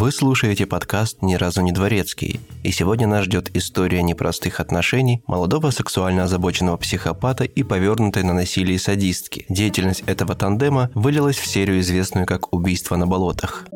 Вы 0.00 0.12
слушаете 0.12 0.64
подкаст 0.64 1.20
«Ни 1.20 1.34
разу 1.34 1.60
не 1.60 1.72
дворецкий», 1.72 2.40
и 2.62 2.72
сегодня 2.72 3.06
нас 3.06 3.26
ждет 3.26 3.54
история 3.54 4.02
непростых 4.02 4.58
отношений 4.58 5.22
молодого 5.26 5.70
сексуально 5.72 6.24
озабоченного 6.24 6.78
психопата 6.78 7.44
и 7.44 7.62
повернутой 7.62 8.22
на 8.22 8.32
насилие 8.32 8.78
садистки. 8.78 9.44
Деятельность 9.50 10.02
этого 10.06 10.34
тандема 10.34 10.90
вылилась 10.94 11.36
в 11.36 11.46
серию, 11.46 11.80
известную 11.80 12.26
как 12.26 12.50
«Убийство 12.50 12.96
на 12.96 13.06
болотах». 13.06 13.66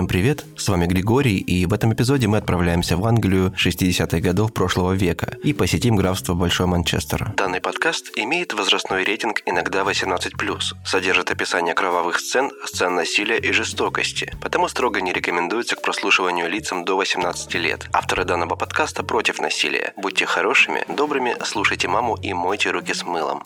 Всем 0.00 0.08
привет, 0.08 0.46
с 0.56 0.66
вами 0.66 0.86
Григорий, 0.86 1.36
и 1.36 1.66
в 1.66 1.74
этом 1.74 1.92
эпизоде 1.92 2.26
мы 2.26 2.38
отправляемся 2.38 2.96
в 2.96 3.04
Англию 3.04 3.52
60-х 3.54 4.20
годов 4.20 4.54
прошлого 4.54 4.92
века 4.92 5.36
и 5.44 5.52
посетим 5.52 5.94
графство 5.94 6.32
Большой 6.32 6.66
Манчестер. 6.68 7.34
Данный 7.36 7.60
подкаст 7.60 8.10
имеет 8.16 8.54
возрастной 8.54 9.04
рейтинг 9.04 9.42
иногда 9.44 9.82
18+, 9.82 10.60
содержит 10.86 11.30
описание 11.30 11.74
кровавых 11.74 12.18
сцен, 12.18 12.50
сцен 12.64 12.94
насилия 12.94 13.36
и 13.36 13.52
жестокости, 13.52 14.32
потому 14.40 14.68
строго 14.68 15.02
не 15.02 15.12
рекомендуется 15.12 15.76
к 15.76 15.82
прослушиванию 15.82 16.48
лицам 16.48 16.86
до 16.86 16.96
18 16.96 17.54
лет. 17.56 17.86
Авторы 17.92 18.24
данного 18.24 18.56
подкаста 18.56 19.02
против 19.02 19.38
насилия. 19.38 19.92
Будьте 19.98 20.24
хорошими, 20.24 20.82
добрыми, 20.88 21.36
слушайте 21.44 21.88
маму 21.88 22.16
и 22.22 22.32
мойте 22.32 22.70
руки 22.70 22.94
с 22.94 23.04
мылом. 23.04 23.44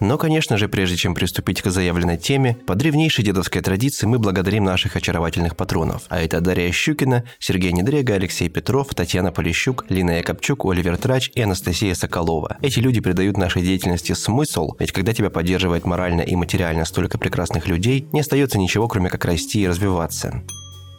Но, 0.00 0.16
конечно 0.16 0.56
же, 0.56 0.68
прежде 0.68 0.96
чем 0.96 1.14
приступить 1.14 1.60
к 1.60 1.70
заявленной 1.70 2.16
теме, 2.16 2.56
по 2.66 2.74
древнейшей 2.74 3.22
дедовской 3.22 3.60
традиции 3.60 4.06
мы 4.06 4.18
благодарим 4.18 4.64
наших 4.64 4.96
очаровательных 4.96 5.56
патронов. 5.56 6.02
А 6.08 6.20
это 6.20 6.40
Дарья 6.40 6.72
Щукина, 6.72 7.24
Сергей 7.38 7.72
Недрега, 7.72 8.14
Алексей 8.14 8.48
Петров, 8.48 8.94
Татьяна 8.94 9.30
Полищук, 9.30 9.84
Лина 9.90 10.12
Якобчук, 10.12 10.64
Оливер 10.64 10.96
Трач 10.96 11.30
и 11.34 11.42
Анастасия 11.42 11.94
Соколова. 11.94 12.56
Эти 12.62 12.80
люди 12.80 13.00
придают 13.00 13.36
нашей 13.36 13.62
деятельности 13.62 14.12
смысл, 14.14 14.74
ведь 14.78 14.92
когда 14.92 15.12
тебя 15.12 15.28
поддерживает 15.28 15.84
морально 15.84 16.22
и 16.22 16.34
материально 16.34 16.86
столько 16.86 17.18
прекрасных 17.18 17.68
людей, 17.68 18.08
не 18.12 18.20
остается 18.20 18.58
ничего, 18.58 18.88
кроме 18.88 19.10
как 19.10 19.24
расти 19.26 19.60
и 19.60 19.68
развиваться. 19.68 20.42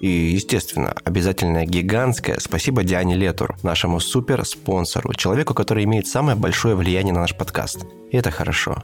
И, 0.02 0.08
естественно, 0.08 0.96
обязательное 1.04 1.66
гигантское 1.66 2.40
спасибо 2.40 2.84
Диане 2.84 3.16
Летур, 3.16 3.56
нашему 3.62 4.00
супер-спонсору, 4.00 5.14
человеку, 5.14 5.54
который 5.54 5.84
имеет 5.84 6.08
самое 6.08 6.36
большое 6.36 6.76
влияние 6.76 7.14
на 7.14 7.22
наш 7.22 7.38
подкаст. 7.38 7.86
И 8.10 8.18
это 8.18 8.32
хорошо. 8.32 8.84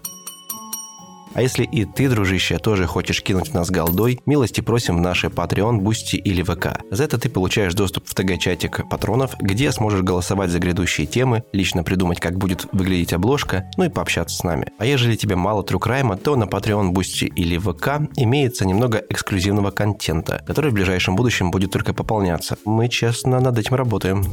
А 1.34 1.42
если 1.42 1.64
и 1.64 1.86
ты, 1.86 2.10
дружище, 2.10 2.58
тоже 2.58 2.88
хочешь 2.88 3.22
кинуть 3.22 3.50
в 3.50 3.54
нас 3.54 3.70
голдой, 3.70 4.20
милости 4.26 4.62
просим 4.62 4.98
в 4.98 5.02
наши 5.02 5.28
Patreon, 5.28 5.78
Boosty 5.78 6.16
или 6.16 6.42
ВК. 6.42 6.80
За 6.92 7.04
это 7.04 7.18
ты 7.18 7.30
получаешь 7.30 7.74
доступ 7.74 8.08
в 8.08 8.14
ТГ-чатик 8.14 8.90
патронов, 8.90 9.36
где 9.40 9.72
сможешь 9.72 10.02
голосовать 10.02 10.50
за 10.50 10.60
грядущие 10.60 11.08
темы, 11.08 11.44
лично 11.54 11.84
придумать, 11.84 12.20
как 12.20 12.38
будет 12.38 12.68
выглядеть 12.72 13.14
обложка, 13.14 13.70
ну 13.78 13.86
и 13.86 13.90
пообщаться 13.90 14.38
с 14.38 14.44
нами. 14.44 14.72
А 14.80 14.86
ежели 14.86 15.16
тебе 15.16 15.36
мало 15.36 15.64
true 15.64 15.83
crime 15.83 16.08
а, 16.08 16.18
то 16.18 16.36
на 16.36 16.46
Patreon, 16.46 16.90
Boosty 16.90 17.26
или 17.26 17.58
ВК 17.58 18.10
имеется 18.16 18.66
немного 18.66 19.04
эксклюзивного 19.10 19.72
контента, 19.72 20.44
который 20.48 20.72
в 20.72 20.74
ближайшем 20.74 21.16
будущем 21.16 21.52
будет 21.52 21.72
только 21.72 21.94
пополняться. 21.94 22.58
Мы 22.66 22.90
честно 22.90 23.40
над 23.40 23.58
этим 23.58 23.76
работаем. 23.76 24.24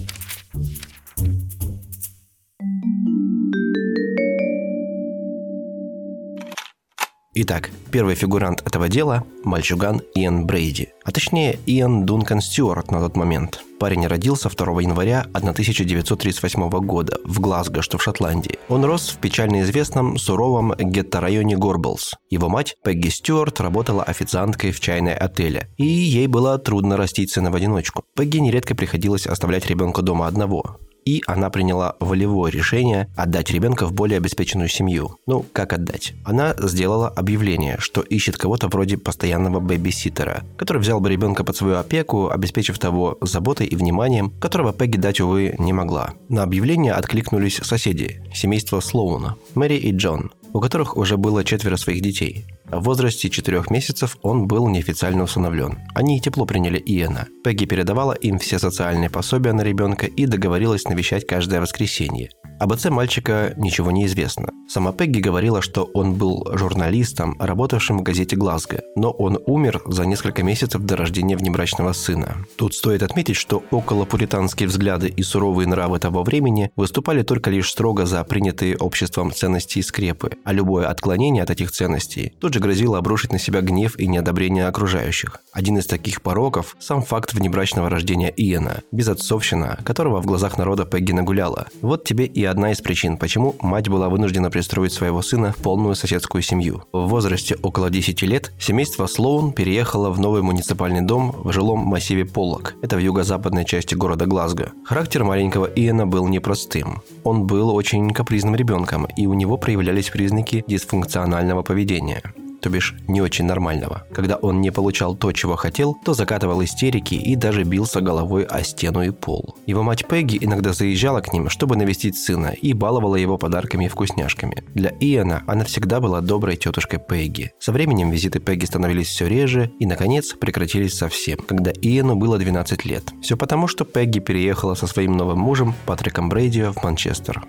Итак, 7.36 7.70
первый 7.90 8.14
фигурант 8.14 8.62
этого 8.64 8.88
дела– 8.88 9.24
мальчуган 9.44 10.00
Иэн 10.14 10.46
Брейди, 10.46 10.90
а 11.02 11.10
точнее 11.10 11.58
Иэн 11.66 12.06
Дункан 12.06 12.40
Стюарт 12.40 12.92
на 12.92 13.00
тот 13.00 13.16
момент. 13.16 13.60
Парень 13.80 14.06
родился 14.06 14.48
2 14.48 14.82
января 14.82 15.26
1938 15.32 16.68
года 16.86 17.18
в 17.24 17.40
Глазго, 17.40 17.82
что 17.82 17.98
в 17.98 18.04
Шотландии. 18.04 18.60
Он 18.68 18.84
рос 18.84 19.08
в 19.08 19.18
печально 19.18 19.62
известном 19.62 20.16
суровом 20.16 20.74
гетто-районе 20.78 21.56
Горблс. 21.56 22.14
Его 22.30 22.48
мать, 22.48 22.76
Пегги 22.84 23.08
Стюарт, 23.08 23.60
работала 23.60 24.04
официанткой 24.04 24.70
в 24.70 24.78
чайной 24.78 25.14
отеле, 25.14 25.68
и 25.76 25.84
ей 25.84 26.28
было 26.28 26.56
трудно 26.58 26.96
растить 26.96 27.32
сына 27.32 27.50
в 27.50 27.56
одиночку. 27.56 28.04
Пегги 28.16 28.38
нередко 28.38 28.76
приходилось 28.76 29.26
оставлять 29.26 29.66
ребенка 29.66 30.02
дома 30.02 30.28
одного 30.28 30.78
и 31.04 31.22
она 31.26 31.50
приняла 31.50 31.96
волевое 32.00 32.50
решение 32.50 33.08
отдать 33.16 33.50
ребенка 33.50 33.86
в 33.86 33.92
более 33.92 34.18
обеспеченную 34.18 34.68
семью. 34.68 35.18
Ну, 35.26 35.44
как 35.52 35.72
отдать? 35.72 36.14
Она 36.24 36.54
сделала 36.58 37.08
объявление, 37.08 37.76
что 37.78 38.00
ищет 38.00 38.36
кого-то 38.36 38.68
вроде 38.68 38.96
постоянного 38.98 39.60
бэби-ситера, 39.60 40.44
который 40.56 40.78
взял 40.78 41.00
бы 41.00 41.10
ребенка 41.10 41.44
под 41.44 41.56
свою 41.56 41.76
опеку, 41.76 42.30
обеспечив 42.30 42.78
того 42.78 43.18
заботой 43.20 43.66
и 43.66 43.76
вниманием, 43.76 44.30
которого 44.40 44.72
Пегги 44.72 44.96
дать, 44.96 45.20
увы, 45.20 45.54
не 45.58 45.72
могла. 45.72 46.14
На 46.28 46.42
объявление 46.42 46.92
откликнулись 46.92 47.60
соседи, 47.62 48.22
семейство 48.34 48.80
Слоуна, 48.80 49.36
Мэри 49.54 49.76
и 49.76 49.92
Джон, 49.92 50.32
у 50.52 50.60
которых 50.60 50.96
уже 50.96 51.16
было 51.16 51.44
четверо 51.44 51.76
своих 51.76 52.02
детей. 52.02 52.46
В 52.74 52.80
возрасте 52.80 53.30
четырех 53.30 53.70
месяцев 53.70 54.18
он 54.22 54.48
был 54.48 54.68
неофициально 54.68 55.22
усыновлен. 55.22 55.78
Они 55.94 56.20
тепло 56.20 56.44
приняли 56.44 56.82
Иэна. 56.84 57.28
Пегги 57.44 57.66
передавала 57.66 58.14
им 58.14 58.40
все 58.40 58.58
социальные 58.58 59.10
пособия 59.10 59.52
на 59.52 59.62
ребенка 59.62 60.06
и 60.06 60.26
договорилась 60.26 60.84
навещать 60.88 61.24
каждое 61.24 61.60
воскресенье. 61.60 62.30
Об 62.58 62.72
отце 62.72 62.90
мальчика 62.90 63.52
ничего 63.56 63.90
не 63.90 64.06
известно. 64.06 64.50
Сама 64.68 64.92
Пегги 64.92 65.20
говорила, 65.20 65.60
что 65.60 65.90
он 65.92 66.14
был 66.14 66.46
журналистом, 66.54 67.36
работавшим 67.38 67.98
в 67.98 68.02
газете 68.02 68.36
«Глазго», 68.36 68.80
но 68.96 69.10
он 69.10 69.38
умер 69.46 69.82
за 69.86 70.06
несколько 70.06 70.42
месяцев 70.42 70.82
до 70.82 70.96
рождения 70.96 71.36
внебрачного 71.36 71.92
сына. 71.92 72.36
Тут 72.56 72.74
стоит 72.74 73.02
отметить, 73.02 73.36
что 73.36 73.62
около 73.70 74.04
пуританские 74.04 74.68
взгляды 74.68 75.08
и 75.08 75.22
суровые 75.22 75.68
нравы 75.68 75.98
того 75.98 76.22
времени 76.22 76.70
выступали 76.76 77.22
только 77.22 77.50
лишь 77.50 77.70
строго 77.70 78.06
за 78.06 78.22
принятые 78.24 78.76
обществом 78.76 79.32
ценности 79.32 79.80
и 79.80 79.82
скрепы, 79.82 80.30
а 80.44 80.52
любое 80.52 80.86
отклонение 80.86 81.42
от 81.42 81.50
этих 81.50 81.70
ценностей 81.72 82.32
тут 82.40 82.54
же 82.54 82.60
грозило 82.64 82.96
обрушить 82.96 83.30
на 83.30 83.38
себя 83.38 83.60
гнев 83.60 83.98
и 83.98 84.06
неодобрение 84.06 84.66
окружающих. 84.66 85.40
Один 85.52 85.76
из 85.76 85.86
таких 85.86 86.22
пороков– 86.22 86.76
сам 86.80 87.02
факт 87.02 87.34
внебрачного 87.34 87.90
рождения 87.90 88.32
Иена, 88.34 88.80
безотцовщина, 88.90 89.78
которого 89.84 90.22
в 90.22 90.26
глазах 90.26 90.56
народа 90.56 90.86
Пегги 90.86 91.12
нагуляла. 91.12 91.66
Вот 91.82 92.04
тебе 92.04 92.24
и 92.24 92.42
одна 92.42 92.72
из 92.72 92.80
причин, 92.80 93.18
почему 93.18 93.54
мать 93.60 93.90
была 93.90 94.08
вынуждена 94.08 94.50
пристроить 94.50 94.94
своего 94.94 95.20
сына 95.20 95.52
в 95.52 95.62
полную 95.62 95.94
соседскую 95.94 96.40
семью. 96.40 96.84
В 96.92 97.06
возрасте 97.06 97.56
около 97.60 97.90
10 97.90 98.22
лет 98.22 98.50
семейство 98.58 99.06
Слоун 99.06 99.52
переехало 99.52 100.10
в 100.10 100.18
новый 100.18 100.40
муниципальный 100.40 101.02
дом 101.02 101.34
в 101.44 101.52
жилом 101.52 101.80
массиве 101.80 102.24
Поллок. 102.24 102.76
Это 102.80 102.96
в 102.96 103.00
юго-западной 103.00 103.66
части 103.66 103.94
города 103.94 104.24
Глазго. 104.24 104.72
Характер 104.86 105.22
маленького 105.24 105.66
Иена 105.66 106.06
был 106.06 106.26
непростым. 106.28 107.02
Он 107.24 107.46
был 107.46 107.74
очень 107.74 108.10
капризным 108.10 108.54
ребенком, 108.56 109.04
и 109.04 109.26
у 109.26 109.34
него 109.34 109.58
проявлялись 109.58 110.08
признаки 110.08 110.64
дисфункционального 110.66 111.62
поведения 111.62 112.22
то 112.64 112.70
бишь 112.70 112.94
не 113.08 113.20
очень 113.20 113.44
нормального. 113.44 114.06
Когда 114.10 114.36
он 114.36 114.62
не 114.62 114.72
получал 114.72 115.14
то, 115.14 115.32
чего 115.32 115.54
хотел, 115.54 115.94
то 116.02 116.14
закатывал 116.14 116.64
истерики 116.64 117.14
и 117.14 117.36
даже 117.36 117.62
бился 117.62 118.00
головой 118.00 118.44
о 118.44 118.64
стену 118.64 119.02
и 119.02 119.10
пол. 119.10 119.54
Его 119.66 119.82
мать 119.82 120.08
Пегги 120.08 120.38
иногда 120.40 120.72
заезжала 120.72 121.20
к 121.20 121.34
ним, 121.34 121.50
чтобы 121.50 121.76
навестить 121.76 122.16
сына, 122.16 122.54
и 122.58 122.72
баловала 122.72 123.16
его 123.16 123.36
подарками 123.36 123.84
и 123.84 123.88
вкусняшками. 123.88 124.64
Для 124.72 124.92
Иэна 124.98 125.44
она 125.46 125.64
всегда 125.64 126.00
была 126.00 126.22
доброй 126.22 126.56
тетушкой 126.56 127.00
Пегги. 127.00 127.52
Со 127.58 127.70
временем 127.70 128.10
визиты 128.10 128.40
Пегги 128.40 128.64
становились 128.64 129.08
все 129.08 129.28
реже 129.28 129.70
и, 129.78 129.84
наконец, 129.84 130.32
прекратились 130.32 130.94
совсем, 130.94 131.40
когда 131.40 131.70
Иэну 131.70 132.16
было 132.16 132.38
12 132.38 132.86
лет. 132.86 133.12
Все 133.20 133.36
потому, 133.36 133.68
что 133.68 133.84
Пегги 133.84 134.20
переехала 134.20 134.74
со 134.74 134.86
своим 134.86 135.18
новым 135.18 135.38
мужем 135.38 135.74
Патриком 135.84 136.30
Брейдио 136.30 136.72
в 136.72 136.82
Манчестер. 136.82 137.44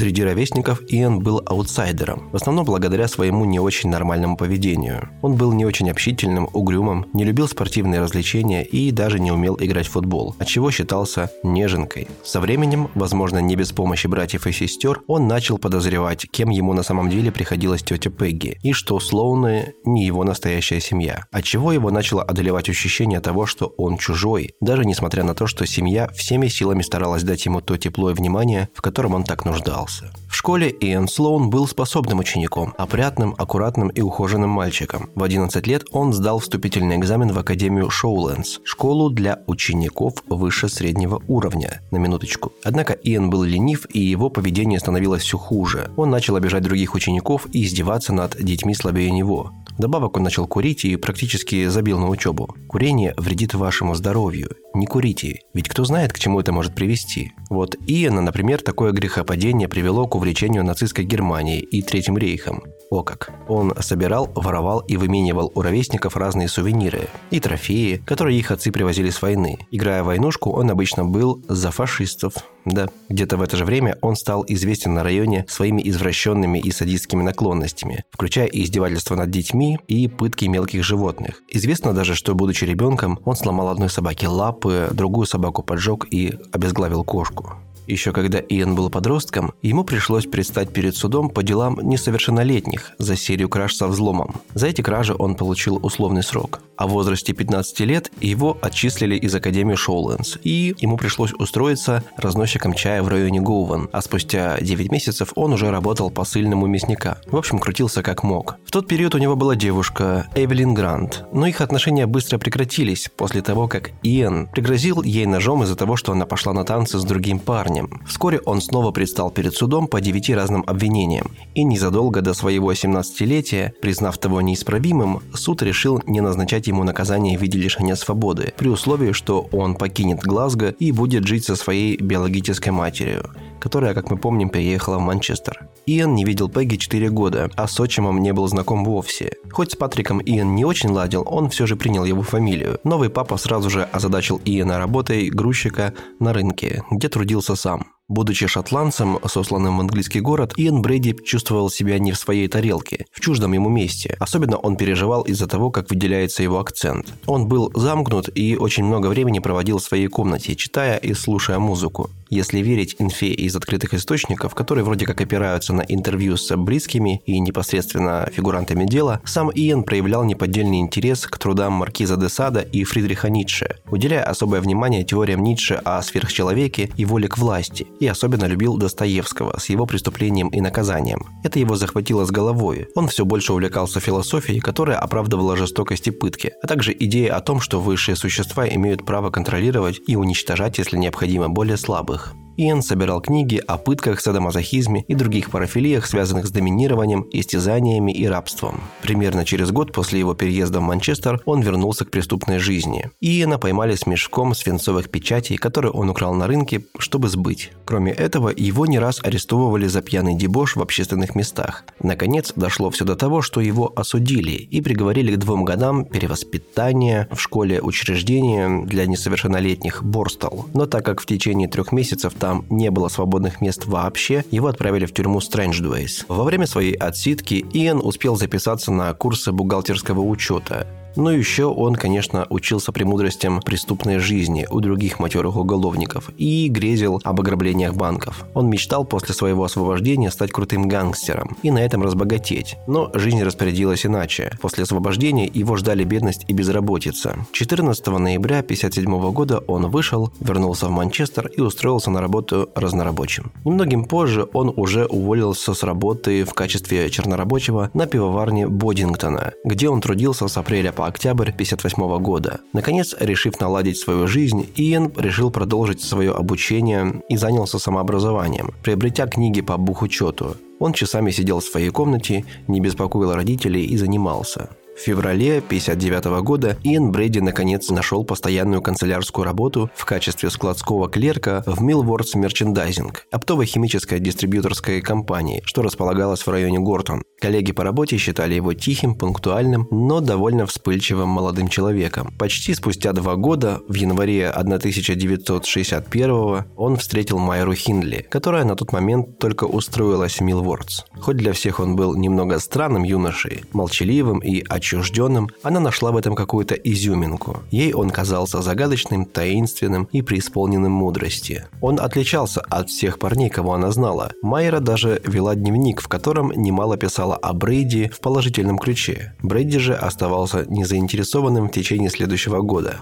Среди 0.00 0.24
ровесников 0.24 0.80
Иэн 0.88 1.18
был 1.18 1.42
аутсайдером, 1.44 2.30
в 2.30 2.36
основном 2.36 2.64
благодаря 2.64 3.06
своему 3.06 3.44
не 3.44 3.60
очень 3.60 3.90
нормальному 3.90 4.34
поведению. 4.34 5.10
Он 5.20 5.34
был 5.34 5.52
не 5.52 5.66
очень 5.66 5.90
общительным, 5.90 6.48
угрюмым, 6.54 7.04
не 7.12 7.22
любил 7.22 7.46
спортивные 7.46 8.00
развлечения 8.00 8.64
и 8.64 8.92
даже 8.92 9.20
не 9.20 9.30
умел 9.30 9.58
играть 9.60 9.88
в 9.88 9.90
футбол, 9.90 10.34
от 10.38 10.46
чего 10.46 10.70
считался 10.70 11.30
неженкой. 11.42 12.08
Со 12.24 12.40
временем, 12.40 12.88
возможно, 12.94 13.40
не 13.40 13.56
без 13.56 13.72
помощи 13.72 14.06
братьев 14.06 14.46
и 14.46 14.52
сестер, 14.52 15.02
он 15.06 15.28
начал 15.28 15.58
подозревать, 15.58 16.26
кем 16.30 16.48
ему 16.48 16.72
на 16.72 16.82
самом 16.82 17.10
деле 17.10 17.30
приходилась 17.30 17.82
тетя 17.82 18.08
Пегги, 18.08 18.58
и 18.62 18.72
что 18.72 19.00
Слоуны 19.00 19.74
не 19.84 20.06
его 20.06 20.24
настоящая 20.24 20.80
семья, 20.80 21.26
от 21.30 21.44
чего 21.44 21.72
его 21.72 21.90
начало 21.90 22.22
одолевать 22.22 22.70
ощущение 22.70 23.20
того, 23.20 23.44
что 23.44 23.74
он 23.76 23.98
чужой, 23.98 24.54
даже 24.62 24.86
несмотря 24.86 25.24
на 25.24 25.34
то, 25.34 25.46
что 25.46 25.66
семья 25.66 26.08
всеми 26.08 26.48
силами 26.48 26.80
старалась 26.80 27.22
дать 27.22 27.44
ему 27.44 27.60
то 27.60 27.76
тепло 27.76 28.10
и 28.10 28.14
внимание, 28.14 28.70
в 28.72 28.80
котором 28.80 29.12
он 29.12 29.24
так 29.24 29.44
нуждался 29.44 29.89
остался. 29.90 30.12
В 30.28 30.36
школе 30.36 30.74
Иэн 30.80 31.08
Слоун 31.08 31.50
был 31.50 31.66
способным 31.66 32.20
учеником, 32.20 32.74
опрятным, 32.78 33.34
аккуратным 33.36 33.88
и 33.88 34.00
ухоженным 34.00 34.50
мальчиком. 34.50 35.10
В 35.14 35.22
11 35.22 35.66
лет 35.66 35.84
он 35.92 36.12
сдал 36.12 36.38
вступительный 36.38 36.96
экзамен 36.96 37.32
в 37.32 37.38
Академию 37.38 37.90
Шоулендс, 37.90 38.58
школу 38.64 39.10
для 39.10 39.40
учеников 39.46 40.14
выше 40.28 40.68
среднего 40.68 41.22
уровня, 41.28 41.82
на 41.90 41.98
минуточку. 41.98 42.52
Однако 42.64 42.92
Иэн 42.92 43.28
был 43.28 43.42
ленив, 43.42 43.86
и 43.92 44.00
его 44.00 44.30
поведение 44.30 44.78
становилось 44.78 45.22
все 45.22 45.36
хуже. 45.36 45.90
Он 45.96 46.10
начал 46.10 46.36
обижать 46.36 46.62
других 46.62 46.94
учеников 46.94 47.46
и 47.52 47.64
издеваться 47.64 48.12
над 48.12 48.36
детьми 48.42 48.74
слабее 48.74 49.10
него. 49.10 49.52
Добавок 49.78 50.16
он 50.16 50.24
начал 50.24 50.46
курить 50.46 50.84
и 50.84 50.96
практически 50.96 51.66
забил 51.68 51.98
на 51.98 52.08
учебу. 52.08 52.54
Курение 52.68 53.14
вредит 53.16 53.54
вашему 53.54 53.94
здоровью. 53.94 54.50
Не 54.74 54.86
курите, 54.86 55.40
ведь 55.54 55.68
кто 55.68 55.84
знает, 55.84 56.12
к 56.12 56.18
чему 56.18 56.38
это 56.38 56.52
может 56.52 56.74
привести. 56.74 57.32
Вот 57.48 57.74
Иена, 57.86 58.20
например, 58.20 58.62
такое 58.62 58.92
грехопадение 58.92 59.68
привело 59.80 60.06
к 60.06 60.14
увлечению 60.14 60.62
нацистской 60.62 61.06
Германией 61.06 61.60
и 61.60 61.80
Третьим 61.80 62.18
рейхом. 62.18 62.64
О 62.90 63.02
как. 63.02 63.32
Он 63.48 63.72
собирал, 63.80 64.28
воровал 64.34 64.80
и 64.80 64.98
выменивал 64.98 65.50
у 65.54 65.62
ровесников 65.62 66.18
разные 66.18 66.48
сувениры 66.48 67.08
и 67.30 67.40
трофеи, 67.40 68.02
которые 68.04 68.38
их 68.38 68.50
отцы 68.50 68.72
привозили 68.72 69.08
с 69.08 69.22
войны. 69.22 69.58
Играя 69.70 70.02
войнушку, 70.02 70.50
он 70.50 70.70
обычно 70.70 71.06
был 71.06 71.42
за 71.48 71.70
фашистов. 71.70 72.34
Да, 72.66 72.90
где-то 73.08 73.38
в 73.38 73.42
это 73.42 73.56
же 73.56 73.64
время 73.64 73.96
он 74.02 74.16
стал 74.16 74.44
известен 74.46 74.92
на 74.92 75.02
районе 75.02 75.46
своими 75.48 75.80
извращенными 75.88 76.58
и 76.58 76.70
садистскими 76.72 77.22
наклонностями, 77.22 78.04
включая 78.10 78.48
издевательства 78.48 79.14
над 79.14 79.30
детьми 79.30 79.78
и 79.88 80.08
пытки 80.08 80.44
мелких 80.44 80.84
животных. 80.84 81.40
Известно 81.48 81.94
даже, 81.94 82.14
что, 82.14 82.34
будучи 82.34 82.66
ребенком, 82.66 83.18
он 83.24 83.34
сломал 83.34 83.70
одной 83.70 83.88
собаке 83.88 84.28
лапы, 84.28 84.88
другую 84.92 85.26
собаку 85.26 85.62
поджег 85.62 86.06
и 86.10 86.34
обезглавил 86.52 87.02
кошку. 87.02 87.54
Еще 87.90 88.12
когда 88.12 88.38
Иэн 88.38 88.76
был 88.76 88.88
подростком, 88.88 89.52
ему 89.62 89.82
пришлось 89.82 90.24
предстать 90.24 90.72
перед 90.72 90.94
судом 90.94 91.28
по 91.28 91.42
делам 91.42 91.76
несовершеннолетних 91.82 92.92
за 92.98 93.16
серию 93.16 93.48
краж 93.48 93.74
со 93.74 93.88
взломом. 93.88 94.36
За 94.54 94.68
эти 94.68 94.80
кражи 94.80 95.12
он 95.18 95.34
получил 95.34 95.80
условный 95.82 96.22
срок. 96.22 96.60
А 96.76 96.86
в 96.86 96.90
возрасте 96.90 97.32
15 97.32 97.80
лет 97.80 98.12
его 98.20 98.56
отчислили 98.62 99.16
из 99.16 99.34
Академии 99.34 99.74
Шоулендс, 99.74 100.36
и 100.44 100.72
ему 100.78 100.96
пришлось 100.96 101.32
устроиться 101.32 102.04
разносчиком 102.16 102.74
чая 102.74 103.02
в 103.02 103.08
районе 103.08 103.40
Гоуван, 103.40 103.88
а 103.92 104.00
спустя 104.02 104.56
9 104.60 104.92
месяцев 104.92 105.32
он 105.34 105.52
уже 105.52 105.68
работал 105.72 106.10
посыльным 106.10 106.62
у 106.62 106.68
мясника. 106.68 107.18
В 107.26 107.36
общем, 107.36 107.58
крутился 107.58 108.04
как 108.04 108.22
мог. 108.22 108.56
В 108.64 108.70
тот 108.70 108.86
период 108.86 109.16
у 109.16 109.18
него 109.18 109.34
была 109.34 109.56
девушка, 109.56 110.28
Эвелин 110.36 110.74
Грант, 110.74 111.24
но 111.32 111.48
их 111.48 111.60
отношения 111.60 112.06
быстро 112.06 112.38
прекратились 112.38 113.10
после 113.16 113.42
того, 113.42 113.66
как 113.66 113.90
Иэн 114.04 114.46
пригрозил 114.46 115.02
ей 115.02 115.26
ножом 115.26 115.64
из-за 115.64 115.74
того, 115.74 115.96
что 115.96 116.12
она 116.12 116.24
пошла 116.24 116.52
на 116.52 116.64
танцы 116.64 117.00
с 117.00 117.04
другим 117.04 117.40
парнем 117.40 117.79
парнем. 117.80 118.00
Вскоре 118.06 118.40
он 118.40 118.60
снова 118.60 118.90
предстал 118.90 119.30
перед 119.30 119.54
судом 119.54 119.86
по 119.86 120.00
девяти 120.00 120.34
разным 120.34 120.64
обвинениям. 120.66 121.30
И 121.54 121.64
незадолго 121.64 122.20
до 122.20 122.34
своего 122.34 122.72
17-летия, 122.72 123.72
признав 123.80 124.18
того 124.18 124.40
неисправимым, 124.40 125.20
суд 125.34 125.62
решил 125.62 126.02
не 126.06 126.20
назначать 126.20 126.66
ему 126.66 126.84
наказание 126.84 127.38
в 127.38 127.42
виде 127.42 127.58
лишения 127.58 127.96
свободы, 127.96 128.52
при 128.56 128.68
условии, 128.68 129.12
что 129.12 129.48
он 129.52 129.74
покинет 129.74 130.20
Глазго 130.20 130.68
и 130.68 130.92
будет 130.92 131.26
жить 131.26 131.44
со 131.44 131.56
своей 131.56 131.96
биологической 131.96 132.70
матерью 132.70 133.30
которая, 133.60 133.94
как 133.94 134.10
мы 134.10 134.16
помним, 134.16 134.48
переехала 134.48 134.98
в 134.98 135.02
Манчестер. 135.02 135.68
Иэн 135.86 136.14
не 136.14 136.24
видел 136.24 136.48
Пегги 136.48 136.76
4 136.76 137.10
года, 137.10 137.50
а 137.54 137.68
с 137.68 137.78
отчимом 137.78 138.20
не 138.22 138.32
был 138.32 138.48
знаком 138.48 138.84
вовсе. 138.84 139.34
Хоть 139.52 139.72
с 139.72 139.76
Патриком 139.76 140.20
Иэн 140.20 140.54
не 140.54 140.64
очень 140.64 140.90
ладил, 140.90 141.24
он 141.26 141.50
все 141.50 141.66
же 141.66 141.76
принял 141.76 142.04
его 142.04 142.22
фамилию. 142.22 142.78
Новый 142.84 143.10
папа 143.10 143.36
сразу 143.36 143.70
же 143.70 143.82
озадачил 143.82 144.40
Иэна 144.44 144.78
работой 144.78 145.28
грузчика 145.28 145.94
на 146.18 146.32
рынке, 146.32 146.82
где 146.90 147.08
трудился 147.08 147.54
сам. 147.54 147.69
Будучи 148.10 148.48
шотландцем, 148.48 149.20
сосланным 149.24 149.78
в 149.78 149.80
английский 149.80 150.18
город, 150.18 150.52
Иэн 150.56 150.82
Брэди 150.82 151.16
чувствовал 151.24 151.70
себя 151.70 151.96
не 152.00 152.10
в 152.10 152.18
своей 152.18 152.48
тарелке, 152.48 153.06
в 153.12 153.20
чуждом 153.20 153.52
ему 153.52 153.68
месте. 153.68 154.16
Особенно 154.18 154.56
он 154.56 154.76
переживал 154.76 155.22
из-за 155.22 155.46
того, 155.46 155.70
как 155.70 155.88
выделяется 155.90 156.42
его 156.42 156.58
акцент. 156.58 157.14
Он 157.26 157.46
был 157.46 157.70
замкнут 157.72 158.28
и 158.34 158.56
очень 158.56 158.84
много 158.84 159.06
времени 159.06 159.38
проводил 159.38 159.78
в 159.78 159.84
своей 159.84 160.08
комнате, 160.08 160.56
читая 160.56 160.96
и 160.96 161.14
слушая 161.14 161.60
музыку. 161.60 162.10
Если 162.30 162.60
верить 162.60 162.94
инфе 163.00 163.32
из 163.32 163.56
открытых 163.56 163.92
источников, 163.92 164.54
которые 164.54 164.84
вроде 164.84 165.04
как 165.04 165.20
опираются 165.20 165.72
на 165.72 165.80
интервью 165.80 166.36
с 166.36 166.56
близкими 166.56 167.22
и 167.26 167.40
непосредственно 167.40 168.28
фигурантами 168.32 168.86
дела, 168.86 169.20
сам 169.24 169.50
Иэн 169.50 169.82
проявлял 169.82 170.22
неподдельный 170.22 170.78
интерес 170.78 171.26
к 171.26 171.38
трудам 171.38 171.72
Маркиза 171.72 172.16
де 172.16 172.28
Сада 172.28 172.60
и 172.60 172.84
Фридриха 172.84 173.30
Ницше, 173.30 173.78
уделяя 173.90 174.22
особое 174.22 174.60
внимание 174.60 175.02
теориям 175.02 175.42
Ницше 175.42 175.80
о 175.84 176.00
сверхчеловеке 176.02 176.90
и 176.96 177.04
воле 177.04 177.26
к 177.26 177.36
власти, 177.36 177.88
и 177.98 178.06
особенно 178.06 178.44
любил 178.44 178.76
Достоевского 178.76 179.58
с 179.58 179.68
его 179.68 179.84
преступлением 179.86 180.50
и 180.50 180.60
наказанием. 180.60 181.26
Это 181.42 181.58
его 181.58 181.74
захватило 181.74 182.24
с 182.24 182.30
головой. 182.30 182.86
Он 182.94 183.08
все 183.08 183.24
больше 183.24 183.52
увлекался 183.52 183.98
философией, 183.98 184.60
которая 184.60 184.98
оправдывала 184.98 185.56
жестокость 185.56 186.06
и 186.06 186.12
пытки, 186.12 186.52
а 186.62 186.68
также 186.68 186.92
идеей 186.96 187.30
о 187.30 187.40
том, 187.40 187.60
что 187.60 187.80
высшие 187.80 188.14
существа 188.14 188.68
имеют 188.68 189.04
право 189.04 189.30
контролировать 189.30 189.98
и 190.06 190.14
уничтожать, 190.14 190.78
если 190.78 190.96
необходимо, 190.96 191.48
более 191.48 191.76
слабых 191.76 192.19
животных– 192.20 192.34
Иэн 192.60 192.82
собирал 192.82 193.22
книги 193.22 193.56
о 193.56 193.78
пытках, 193.78 194.20
садомазохизме 194.20 195.06
и 195.08 195.14
других 195.14 195.50
парафилиях, 195.50 196.04
связанных 196.04 196.46
с 196.46 196.50
доминированием, 196.50 197.26
истязаниями 197.32 198.12
и 198.12 198.26
рабством. 198.26 198.82
Примерно 199.00 199.46
через 199.46 199.70
год 199.70 199.94
после 199.94 200.18
его 200.18 200.34
переезда 200.34 200.80
в 200.80 200.82
Манчестер 200.82 201.40
он 201.46 201.62
вернулся 201.62 202.04
к 202.04 202.10
преступной 202.10 202.58
жизни. 202.58 203.10
Иэна 203.22 203.58
поймали 203.58 203.94
с 203.94 204.04
мешком 204.04 204.54
свинцовых 204.54 205.08
печатей, 205.08 205.56
которые 205.56 205.92
он 205.92 206.10
украл 206.10 206.34
на 206.34 206.46
рынке, 206.46 206.84
чтобы 206.98 207.30
сбыть. 207.30 207.72
Кроме 207.86 208.12
этого, 208.12 208.52
его 208.54 208.84
не 208.84 208.98
раз 208.98 209.20
арестовывали 209.22 209.86
за 209.86 210.02
пьяный 210.02 210.34
дебош 210.34 210.76
в 210.76 210.82
общественных 210.82 211.34
местах. 211.34 211.84
Наконец, 212.02 212.52
дошло 212.54 212.90
все 212.90 213.06
до 213.06 213.16
того, 213.16 213.40
что 213.40 213.62
его 213.62 213.90
осудили 213.96 214.52
и 214.52 214.82
приговорили 214.82 215.34
к 215.34 215.38
двум 215.38 215.64
годам 215.64 216.04
перевоспитания 216.04 217.26
в 217.30 217.40
школе 217.40 217.80
учреждения 217.80 218.84
для 218.84 219.06
несовершеннолетних 219.06 220.04
Борстал. 220.04 220.66
Но 220.74 220.84
так 220.84 221.06
как 221.06 221.22
в 221.22 221.26
течение 221.26 221.66
трех 221.66 221.92
месяцев 221.92 222.34
там 222.38 222.49
там 222.50 222.66
не 222.68 222.90
было 222.90 223.06
свободных 223.06 223.60
мест 223.60 223.86
вообще, 223.86 224.44
его 224.50 224.66
отправили 224.66 225.06
в 225.06 225.14
тюрьму 225.14 225.40
Стрэндждуэйс. 225.40 226.24
Во 226.26 226.42
время 226.42 226.66
своей 226.66 226.94
отсидки 226.94 227.64
Иэн 227.72 228.00
успел 228.02 228.34
записаться 228.34 228.90
на 228.90 229.14
курсы 229.14 229.52
бухгалтерского 229.52 230.20
учета. 230.20 230.88
Но 231.16 231.30
еще 231.30 231.66
он, 231.66 231.94
конечно, 231.94 232.46
учился 232.50 232.92
премудростям 232.92 233.60
преступной 233.60 234.18
жизни 234.18 234.66
у 234.70 234.80
других 234.80 235.18
матерых 235.18 235.56
уголовников 235.56 236.30
и 236.36 236.68
грезил 236.68 237.20
об 237.24 237.40
ограблениях 237.40 237.94
банков. 237.94 238.44
Он 238.54 238.68
мечтал 238.68 239.04
после 239.04 239.34
своего 239.34 239.64
освобождения 239.64 240.30
стать 240.30 240.52
крутым 240.52 240.88
гангстером 240.88 241.56
и 241.62 241.70
на 241.70 241.78
этом 241.78 242.02
разбогатеть. 242.02 242.76
Но 242.86 243.10
жизнь 243.14 243.42
распорядилась 243.42 244.06
иначе. 244.06 244.52
После 244.60 244.84
освобождения 244.84 245.46
его 245.52 245.76
ждали 245.76 246.04
бедность 246.04 246.44
и 246.48 246.52
безработица. 246.52 247.36
14 247.52 248.06
ноября 248.06 248.60
1957 248.60 249.32
года 249.32 249.58
он 249.66 249.88
вышел, 249.88 250.32
вернулся 250.40 250.86
в 250.86 250.90
Манчестер 250.90 251.46
и 251.48 251.60
устроился 251.60 252.10
на 252.10 252.20
работу 252.20 252.70
разнорабочим. 252.74 253.52
Немногим 253.64 254.04
позже 254.04 254.46
он 254.52 254.72
уже 254.76 255.06
уволился 255.06 255.74
с 255.74 255.82
работы 255.82 256.44
в 256.44 256.54
качестве 256.54 257.10
чернорабочего 257.10 257.90
на 257.94 258.06
пивоварне 258.06 258.66
Бодингтона, 258.68 259.52
где 259.64 259.88
он 259.88 260.00
трудился 260.00 260.48
с 260.48 260.56
апреля 260.56 260.92
по 261.00 261.06
октябрь 261.06 261.48
1958 261.48 262.22
года. 262.22 262.60
Наконец, 262.74 263.16
решив 263.18 263.58
наладить 263.58 263.96
свою 263.96 264.26
жизнь, 264.26 264.68
Иэн 264.76 265.10
решил 265.16 265.50
продолжить 265.50 266.02
свое 266.02 266.30
обучение 266.30 267.22
и 267.30 267.38
занялся 267.38 267.78
самообразованием, 267.78 268.74
приобретя 268.82 269.26
книги 269.26 269.62
по 269.62 269.78
бухучету. 269.78 270.58
Он 270.78 270.92
часами 270.92 271.30
сидел 271.30 271.60
в 271.60 271.64
своей 271.64 271.88
комнате, 271.88 272.44
не 272.68 272.80
беспокоил 272.80 273.32
родителей 273.32 273.86
и 273.86 273.96
занимался. 273.96 274.68
В 275.00 275.02
феврале 275.02 275.58
1959 275.60 276.44
года 276.44 276.76
Иэн 276.84 277.10
Брэди 277.10 277.38
наконец 277.38 277.88
нашел 277.88 278.22
постоянную 278.22 278.82
канцелярскую 278.82 279.46
работу 279.46 279.90
в 279.96 280.04
качестве 280.04 280.50
складского 280.50 281.08
клерка 281.08 281.62
в 281.64 281.82
Millwards 281.82 282.36
Merchandising, 282.36 283.16
оптово-химической 283.30 284.20
дистрибьюторской 284.20 285.00
компании, 285.00 285.62
что 285.64 285.80
располагалась 285.80 286.46
в 286.46 286.50
районе 286.50 286.80
Гортон. 286.80 287.22
Коллеги 287.40 287.72
по 287.72 287.82
работе 287.82 288.18
считали 288.18 288.52
его 288.52 288.74
тихим, 288.74 289.14
пунктуальным, 289.14 289.88
но 289.90 290.20
довольно 290.20 290.66
вспыльчивым 290.66 291.30
молодым 291.30 291.68
человеком. 291.68 292.34
Почти 292.38 292.74
спустя 292.74 293.14
два 293.14 293.36
года, 293.36 293.80
в 293.88 293.94
январе 293.94 294.50
1961 294.50 296.64
он 296.76 296.96
встретил 296.98 297.38
Майру 297.38 297.72
Хиндли, 297.72 298.26
которая 298.28 298.64
на 298.64 298.76
тот 298.76 298.92
момент 298.92 299.38
только 299.38 299.64
устроилась 299.64 300.34
в 300.34 300.42
Милвордс. 300.42 301.04
Хоть 301.18 301.38
для 301.38 301.54
всех 301.54 301.80
он 301.80 301.96
был 301.96 302.14
немного 302.16 302.58
странным 302.58 303.04
юношей, 303.04 303.64
молчаливым 303.72 304.40
и 304.40 304.62
отчетливым, 304.68 304.89
отчужденным, 304.90 305.50
она 305.62 305.80
нашла 305.80 306.10
в 306.10 306.16
этом 306.16 306.34
какую-то 306.34 306.74
изюминку. 306.74 307.62
Ей 307.70 307.92
он 307.92 308.10
казался 308.10 308.62
загадочным, 308.62 309.24
таинственным 309.24 310.08
и 310.12 310.22
преисполненным 310.22 310.92
мудрости. 310.92 311.64
Он 311.80 312.00
отличался 312.00 312.60
от 312.60 312.90
всех 312.90 313.18
парней, 313.18 313.50
кого 313.50 313.74
она 313.74 313.90
знала. 313.92 314.32
Майра 314.42 314.80
даже 314.80 315.20
вела 315.24 315.54
дневник, 315.54 316.00
в 316.00 316.08
котором 316.08 316.52
немало 316.52 316.96
писала 316.96 317.36
о 317.36 317.52
Брейди 317.52 318.08
в 318.08 318.20
положительном 318.20 318.78
ключе. 318.78 319.34
Брейди 319.42 319.78
же 319.78 319.94
оставался 319.94 320.64
незаинтересованным 320.68 321.68
в 321.68 321.72
течение 321.72 322.10
следующего 322.10 322.60
года. 322.60 323.00